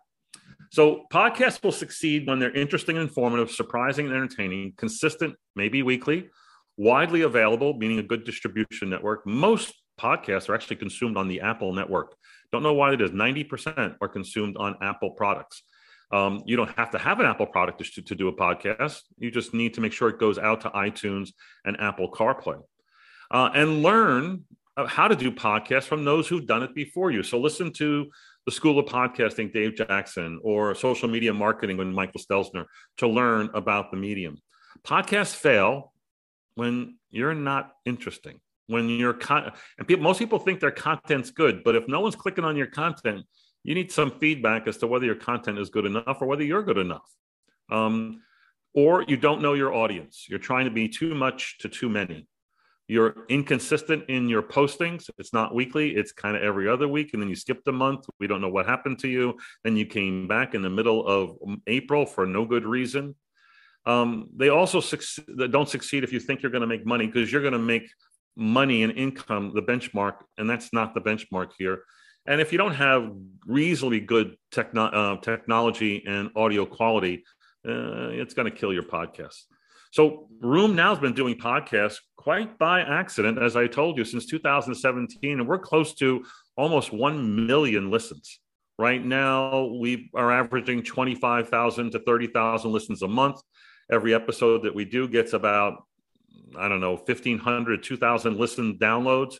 So 0.69 1.05
podcasts 1.11 1.61
will 1.63 1.71
succeed 1.71 2.27
when 2.27 2.37
they're 2.37 2.55
interesting 2.55 2.97
and 2.97 3.09
informative, 3.09 3.49
surprising 3.49 4.05
and 4.05 4.15
entertaining, 4.15 4.73
consistent, 4.77 5.35
maybe 5.55 5.81
weekly, 5.81 6.29
widely 6.77 7.23
available, 7.23 7.73
meaning 7.73 7.97
a 7.97 8.03
good 8.03 8.25
distribution 8.25 8.91
network. 8.91 9.25
Most 9.25 9.73
podcasts 9.99 10.49
are 10.49 10.55
actually 10.55 10.75
consumed 10.75 11.17
on 11.17 11.27
the 11.27 11.41
Apple 11.41 11.73
network. 11.73 12.15
Don't 12.51 12.61
know 12.61 12.73
why 12.73 12.93
it 12.93 13.01
is. 13.01 13.09
90% 13.09 13.95
are 13.99 14.07
consumed 14.07 14.57
on 14.57 14.77
Apple 14.83 15.11
products. 15.11 15.63
Um, 16.11 16.43
you 16.45 16.57
don't 16.57 16.71
have 16.77 16.91
to 16.91 16.99
have 16.99 17.19
an 17.19 17.25
Apple 17.25 17.47
product 17.47 17.83
to, 17.95 18.01
to 18.03 18.15
do 18.15 18.27
a 18.27 18.33
podcast. 18.33 18.99
You 19.17 19.31
just 19.31 19.55
need 19.55 19.73
to 19.73 19.81
make 19.81 19.93
sure 19.93 20.09
it 20.09 20.19
goes 20.19 20.37
out 20.37 20.61
to 20.61 20.69
iTunes 20.69 21.29
and 21.65 21.75
Apple 21.79 22.11
CarPlay. 22.11 22.61
Uh, 23.31 23.49
and 23.55 23.81
learn 23.81 24.43
how 24.77 25.07
to 25.07 25.15
do 25.15 25.31
podcasts 25.31 25.83
from 25.83 26.05
those 26.05 26.27
who've 26.27 26.45
done 26.45 26.63
it 26.63 26.73
before 26.73 27.11
you. 27.11 27.23
So 27.23 27.39
listen 27.39 27.71
to 27.73 28.09
the 28.45 28.51
School 28.51 28.79
of 28.79 28.85
Podcasting, 28.85 29.53
Dave 29.53 29.75
Jackson, 29.75 30.39
or 30.43 30.73
Social 30.75 31.07
Media 31.07 31.33
Marketing 31.33 31.77
with 31.77 31.87
Michael 31.87 32.19
Stelzner 32.19 32.65
to 32.97 33.07
learn 33.07 33.49
about 33.53 33.91
the 33.91 33.97
medium. 33.97 34.37
Podcasts 34.83 35.35
fail 35.35 35.93
when 36.55 36.97
you're 37.09 37.33
not 37.33 37.73
interesting. 37.85 38.39
When 38.67 38.87
you're 38.87 39.13
con- 39.13 39.51
and 39.77 39.87
people, 39.87 40.03
most 40.03 40.19
people 40.19 40.39
think 40.39 40.61
their 40.61 40.71
content's 40.71 41.31
good, 41.31 41.63
but 41.63 41.75
if 41.75 41.87
no 41.87 41.99
one's 41.99 42.15
clicking 42.15 42.45
on 42.45 42.55
your 42.55 42.67
content, 42.67 43.25
you 43.63 43.75
need 43.75 43.91
some 43.91 44.11
feedback 44.11 44.67
as 44.67 44.77
to 44.77 44.87
whether 44.87 45.05
your 45.05 45.15
content 45.15 45.59
is 45.59 45.69
good 45.69 45.85
enough 45.85 46.17
or 46.21 46.27
whether 46.27 46.43
you're 46.43 46.63
good 46.63 46.77
enough. 46.77 47.07
Um, 47.69 48.21
or 48.73 49.03
you 49.03 49.17
don't 49.17 49.41
know 49.41 49.53
your 49.53 49.73
audience. 49.73 50.25
You're 50.29 50.39
trying 50.39 50.65
to 50.65 50.71
be 50.71 50.87
too 50.87 51.13
much 51.13 51.57
to 51.59 51.69
too 51.69 51.89
many 51.89 52.27
you're 52.91 53.15
inconsistent 53.29 54.03
in 54.09 54.27
your 54.27 54.43
postings. 54.43 55.09
It's 55.17 55.31
not 55.31 55.55
weekly, 55.55 55.95
it's 55.95 56.11
kind 56.11 56.35
of 56.35 56.43
every 56.43 56.67
other 56.67 56.89
week. 56.89 57.11
And 57.13 57.21
then 57.21 57.29
you 57.29 57.37
skipped 57.37 57.65
a 57.69 57.71
month. 57.71 58.05
We 58.19 58.27
don't 58.27 58.41
know 58.41 58.49
what 58.49 58.65
happened 58.65 58.99
to 58.99 59.07
you. 59.07 59.37
Then 59.63 59.77
you 59.77 59.85
came 59.85 60.27
back 60.27 60.55
in 60.55 60.61
the 60.61 60.69
middle 60.69 61.07
of 61.07 61.37
April 61.67 62.05
for 62.05 62.25
no 62.25 62.43
good 62.43 62.65
reason. 62.65 63.15
Um, 63.85 64.27
they 64.35 64.49
also 64.49 64.81
don't 65.49 65.69
succeed 65.69 66.03
if 66.03 66.11
you 66.11 66.19
think 66.19 66.41
you're 66.41 66.51
going 66.51 66.67
to 66.67 66.73
make 66.75 66.85
money 66.85 67.05
because 67.05 67.31
you're 67.31 67.41
going 67.41 67.53
to 67.53 67.59
make 67.59 67.89
money 68.35 68.83
and 68.83 68.91
income 68.91 69.53
the 69.55 69.61
benchmark, 69.61 70.15
and 70.37 70.49
that's 70.49 70.73
not 70.73 70.93
the 70.93 70.99
benchmark 70.99 71.51
here. 71.57 71.83
And 72.25 72.41
if 72.41 72.51
you 72.51 72.57
don't 72.57 72.75
have 72.75 73.09
reasonably 73.47 74.01
good 74.01 74.35
techno- 74.51 74.91
uh, 75.01 75.15
technology 75.21 76.03
and 76.05 76.29
audio 76.35 76.65
quality, 76.65 77.23
uh, 77.65 78.09
it's 78.21 78.33
going 78.33 78.51
to 78.51 78.55
kill 78.55 78.73
your 78.73 78.83
podcast. 78.83 79.45
So 79.91 80.27
RheumNow's 80.41 80.99
been 80.99 81.13
doing 81.13 81.35
podcasts 81.35 81.97
quite 82.17 82.57
by 82.57 82.81
accident, 82.81 83.37
as 83.37 83.55
I 83.55 83.67
told 83.67 83.97
you, 83.97 84.05
since 84.05 84.25
2017, 84.25 85.39
and 85.39 85.47
we're 85.47 85.59
close 85.59 85.93
to 85.95 86.23
almost 86.57 86.91
1 86.91 87.47
million 87.47 87.91
listens 87.91 88.39
Right 88.81 89.05
now, 89.05 89.65
we 89.65 90.09
are 90.15 90.31
averaging 90.31 90.81
25,000 90.81 91.91
to 91.91 91.99
30,000 91.99 92.71
listens 92.71 93.03
a 93.03 93.07
month. 93.07 93.39
Every 93.91 94.11
episode 94.11 94.63
that 94.63 94.73
we 94.73 94.85
do 94.85 95.07
gets 95.07 95.33
about, 95.33 95.83
I 96.57 96.67
don't 96.67 96.81
know, 96.81 96.95
1,500, 96.95 97.83
2,000 97.83 98.37
listen 98.37 98.79
downloads, 98.79 99.35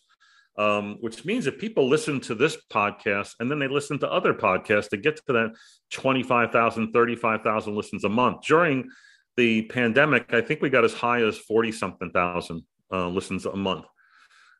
um, 0.59 0.97
which 1.01 1.25
means 1.25 1.47
if 1.47 1.57
people 1.57 1.89
listen 1.89 2.19
to 2.19 2.35
this 2.35 2.55
podcast 2.71 3.33
and 3.39 3.49
then 3.49 3.57
they 3.57 3.67
listen 3.67 3.97
to 3.97 4.11
other 4.11 4.35
podcasts 4.35 4.89
to 4.89 4.97
get 4.97 5.15
to 5.25 5.33
that 5.33 5.55
25,000, 5.89 6.91
35,000 6.91 7.75
listens 7.75 8.03
a 8.03 8.09
month. 8.09 8.43
During 8.45 8.91
the 9.37 9.63
pandemic, 9.63 10.33
I 10.33 10.41
think 10.41 10.61
we 10.61 10.69
got 10.69 10.83
as 10.83 10.93
high 10.93 11.21
as 11.23 11.37
40 11.37 11.71
something 11.71 12.11
thousand 12.11 12.63
uh, 12.91 13.07
listens 13.07 13.45
a 13.45 13.55
month. 13.55 13.85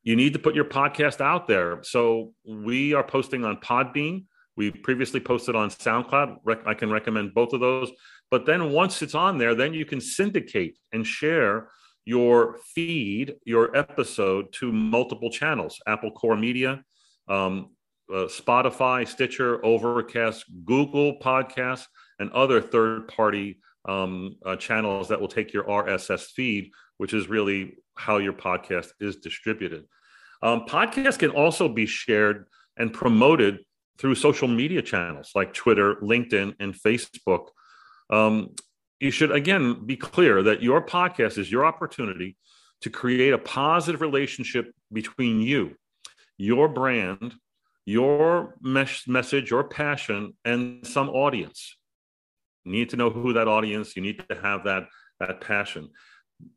You 0.04 0.16
need 0.16 0.34
to 0.34 0.40
put 0.40 0.56
your 0.56 0.66
podcast 0.66 1.22
out 1.22 1.48
there. 1.48 1.84
So 1.84 2.34
we 2.46 2.94
are 2.94 3.04
posting 3.04 3.46
on 3.46 3.58
Podbean. 3.58 4.26
We 4.58 4.72
previously 4.72 5.20
posted 5.20 5.56
on 5.56 5.70
SoundCloud. 5.70 6.38
I 6.66 6.74
can 6.74 6.92
recommend 6.92 7.34
both 7.34 7.54
of 7.54 7.60
those. 7.60 7.92
But 8.32 8.46
then 8.46 8.72
once 8.72 9.02
it's 9.02 9.16
on 9.16 9.38
there, 9.38 9.54
then 9.56 9.74
you 9.74 9.86
can 9.86 10.02
syndicate 10.02 10.78
and 10.92 11.06
share 11.06 11.70
your 12.06 12.58
feed, 12.74 13.36
your 13.46 13.76
episode 13.78 14.52
to 14.54 14.72
multiple 14.72 15.30
channels 15.30 15.80
Apple 15.86 16.12
Core 16.12 16.38
Media, 16.38 16.84
um, 17.28 17.70
uh, 18.12 18.26
Spotify, 18.26 19.08
Stitcher, 19.08 19.64
Overcast, 19.64 20.46
Google 20.66 21.20
Podcasts, 21.20 21.86
and 22.20 22.32
other 22.32 22.62
third 22.62 23.08
party 23.08 23.60
um, 23.86 24.36
uh, 24.46 24.56
channels 24.56 25.10
that 25.10 25.20
will 25.20 25.28
take 25.28 25.54
your 25.54 25.64
RSS 25.64 26.28
feed, 26.28 26.72
which 26.98 27.14
is 27.14 27.30
really 27.30 27.78
how 27.96 28.18
your 28.18 28.34
podcast 28.34 28.90
is 29.00 29.18
distributed. 29.18 29.86
Um, 30.42 30.66
podcasts 30.66 31.20
can 31.20 31.32
also 31.32 31.70
be 31.70 31.86
shared 31.86 32.46
and 32.78 32.94
promoted 32.94 33.60
through 33.98 34.16
social 34.16 34.48
media 34.48 34.82
channels 34.82 35.32
like 35.36 35.54
Twitter, 35.54 35.96
LinkedIn, 35.96 36.56
and 36.60 36.74
Facebook. 36.74 37.48
Um, 38.10 38.56
you 39.00 39.12
should, 39.12 39.32
again, 39.32 39.86
be 39.86 39.96
clear 39.96 40.44
that 40.44 40.64
your 40.64 40.86
podcast 40.86 41.38
is 41.38 41.52
your 41.52 41.66
opportunity 41.66 42.38
to 42.82 42.90
create 42.90 43.34
a 43.34 43.38
positive 43.38 44.02
relationship 44.02 44.74
between 44.92 45.40
you, 45.40 45.76
your 46.38 46.68
brand, 46.68 47.36
your 47.86 48.56
mes- 48.62 49.08
message, 49.08 49.52
your 49.52 49.64
passion, 49.64 50.34
and 50.46 50.86
some 50.86 51.10
audience. 51.10 51.78
You 52.64 52.72
need 52.72 52.90
to 52.90 52.98
know 52.98 53.10
who 53.10 53.34
that 53.34 53.48
audience, 53.48 53.96
you 53.96 54.02
need 54.02 54.24
to 54.30 54.36
have 54.36 54.64
that, 54.66 54.84
that 55.20 55.42
passion. 55.42 55.90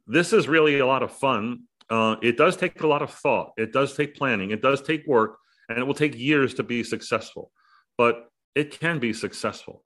This 0.07 0.33
is 0.33 0.49
really 0.49 0.79
a 0.79 0.87
lot 0.87 1.03
of 1.03 1.13
fun. 1.13 1.65
Uh, 1.91 2.17
it 2.23 2.37
does 2.37 2.57
take 2.57 2.83
a 2.83 2.87
lot 2.87 3.03
of 3.03 3.11
thought, 3.11 3.53
it 3.57 3.73
does 3.73 3.95
take 3.95 4.15
planning, 4.15 4.51
it 4.51 4.63
does 4.63 4.81
take 4.81 5.07
work, 5.07 5.37
and 5.69 5.79
it 5.79 5.87
will 5.87 5.95
take 5.95 6.17
years 6.17 6.55
to 6.55 6.63
be 6.63 6.83
successful, 6.83 7.51
but 7.99 8.29
it 8.55 8.79
can 8.79 8.99
be 8.99 9.13
successful. 9.13 9.85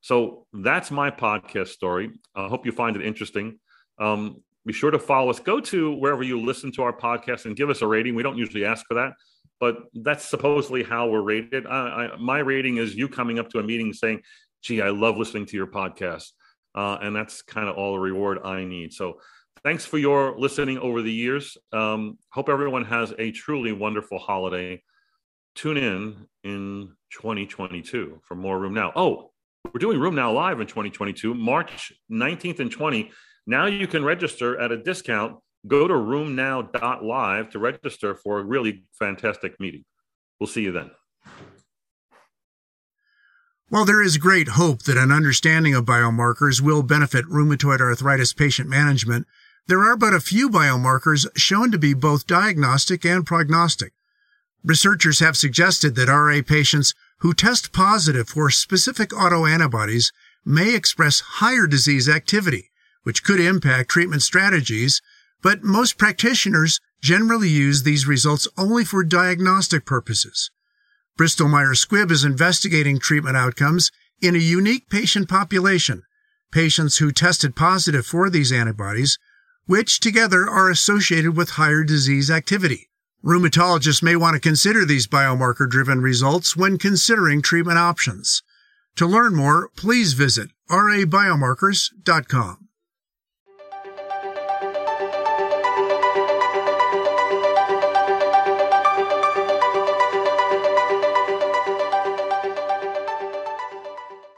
So 0.00 0.46
that's 0.52 0.90
my 0.90 1.10
podcast 1.10 1.68
story. 1.68 2.10
I 2.34 2.48
hope 2.48 2.66
you 2.66 2.72
find 2.72 2.96
it 2.96 3.02
interesting. 3.02 3.58
Um, 3.98 4.42
be 4.64 4.72
sure 4.72 4.90
to 4.90 4.98
follow 4.98 5.30
us. 5.30 5.38
Go 5.38 5.60
to 5.60 5.96
wherever 5.96 6.22
you 6.22 6.40
listen 6.40 6.72
to 6.72 6.82
our 6.82 6.92
podcast 6.92 7.44
and 7.44 7.56
give 7.56 7.70
us 7.70 7.82
a 7.82 7.86
rating. 7.86 8.14
We 8.14 8.22
don't 8.22 8.36
usually 8.36 8.64
ask 8.64 8.84
for 8.86 8.94
that, 8.94 9.12
but 9.60 9.78
that's 9.94 10.24
supposedly 10.24 10.82
how 10.82 11.08
we're 11.08 11.22
rated. 11.22 11.66
I, 11.66 12.10
I, 12.12 12.16
my 12.16 12.38
rating 12.40 12.78
is 12.78 12.94
you 12.94 13.08
coming 13.08 13.38
up 13.38 13.48
to 13.50 13.58
a 13.58 13.62
meeting 13.62 13.92
saying, 13.92 14.22
gee, 14.62 14.82
I 14.82 14.90
love 14.90 15.16
listening 15.16 15.46
to 15.46 15.56
your 15.56 15.66
podcast. 15.66 16.30
Uh, 16.74 16.98
and 17.00 17.16
that's 17.16 17.42
kind 17.42 17.68
of 17.68 17.76
all 17.76 17.94
the 17.94 17.98
reward 17.98 18.38
I 18.44 18.64
need. 18.64 18.92
So 18.92 19.20
thanks 19.64 19.86
for 19.86 19.98
your 19.98 20.38
listening 20.38 20.78
over 20.78 21.00
the 21.00 21.12
years. 21.12 21.56
Um, 21.72 22.18
hope 22.30 22.48
everyone 22.48 22.84
has 22.84 23.14
a 23.18 23.32
truly 23.32 23.72
wonderful 23.72 24.18
holiday. 24.18 24.82
Tune 25.54 25.78
in 25.78 26.26
in 26.44 26.92
2022 27.12 28.20
for 28.22 28.34
more 28.34 28.58
RheumNow. 28.58 28.92
Oh, 28.94 29.32
we're 29.72 29.78
doing 29.78 29.98
RheumNow 29.98 30.34
Live 30.34 30.60
in 30.60 30.66
2022, 30.66 31.34
March 31.34 31.92
19th 32.12 32.60
and 32.60 32.70
20. 32.70 33.10
Now 33.46 33.66
you 33.66 33.86
can 33.86 34.04
register 34.04 34.60
at 34.60 34.70
a 34.70 34.76
discount. 34.76 35.38
Go 35.66 35.88
to 35.88 35.94
rheumnow.live 35.94 37.50
to 37.50 37.58
register 37.58 38.14
for 38.14 38.38
a 38.38 38.44
really 38.44 38.84
fantastic 38.92 39.58
meeting. 39.58 39.84
We'll 40.38 40.46
see 40.46 40.62
you 40.62 40.72
then. 40.72 40.90
While 43.68 43.84
there 43.84 44.00
is 44.00 44.16
great 44.16 44.50
hope 44.50 44.84
that 44.84 44.96
an 44.96 45.10
understanding 45.10 45.74
of 45.74 45.84
biomarkers 45.84 46.60
will 46.60 46.84
benefit 46.84 47.24
rheumatoid 47.24 47.80
arthritis 47.80 48.32
patient 48.32 48.68
management, 48.68 49.26
there 49.66 49.82
are 49.82 49.96
but 49.96 50.14
a 50.14 50.20
few 50.20 50.48
biomarkers 50.48 51.26
shown 51.36 51.72
to 51.72 51.78
be 51.78 51.92
both 51.92 52.28
diagnostic 52.28 53.04
and 53.04 53.26
prognostic. 53.26 53.92
Researchers 54.64 55.18
have 55.18 55.36
suggested 55.36 55.96
that 55.96 56.06
RA 56.08 56.42
patients 56.46 56.94
who 57.18 57.34
test 57.34 57.72
positive 57.72 58.28
for 58.28 58.50
specific 58.50 59.10
autoantibodies 59.10 60.12
may 60.44 60.72
express 60.72 61.18
higher 61.38 61.66
disease 61.66 62.08
activity, 62.08 62.70
which 63.02 63.24
could 63.24 63.40
impact 63.40 63.90
treatment 63.90 64.22
strategies, 64.22 65.02
but 65.42 65.64
most 65.64 65.98
practitioners 65.98 66.80
generally 67.00 67.48
use 67.48 67.82
these 67.82 68.06
results 68.06 68.46
only 68.56 68.84
for 68.84 69.02
diagnostic 69.02 69.84
purposes. 69.84 70.52
Bristol 71.16 71.48
Myers 71.48 71.82
Squibb 71.84 72.10
is 72.10 72.24
investigating 72.24 72.98
treatment 72.98 73.38
outcomes 73.38 73.90
in 74.20 74.34
a 74.34 74.38
unique 74.38 74.90
patient 74.90 75.30
population, 75.30 76.02
patients 76.52 76.98
who 76.98 77.10
tested 77.10 77.56
positive 77.56 78.04
for 78.04 78.28
these 78.28 78.52
antibodies, 78.52 79.18
which 79.64 79.98
together 79.98 80.46
are 80.48 80.70
associated 80.70 81.34
with 81.34 81.50
higher 81.50 81.84
disease 81.84 82.30
activity. 82.30 82.90
Rheumatologists 83.24 84.02
may 84.02 84.14
want 84.14 84.34
to 84.34 84.40
consider 84.40 84.84
these 84.84 85.06
biomarker 85.06 85.68
driven 85.68 86.02
results 86.02 86.54
when 86.54 86.76
considering 86.76 87.40
treatment 87.40 87.78
options. 87.78 88.42
To 88.96 89.06
learn 89.06 89.34
more, 89.34 89.70
please 89.74 90.12
visit 90.12 90.50
rabiomarkers.com. 90.70 92.65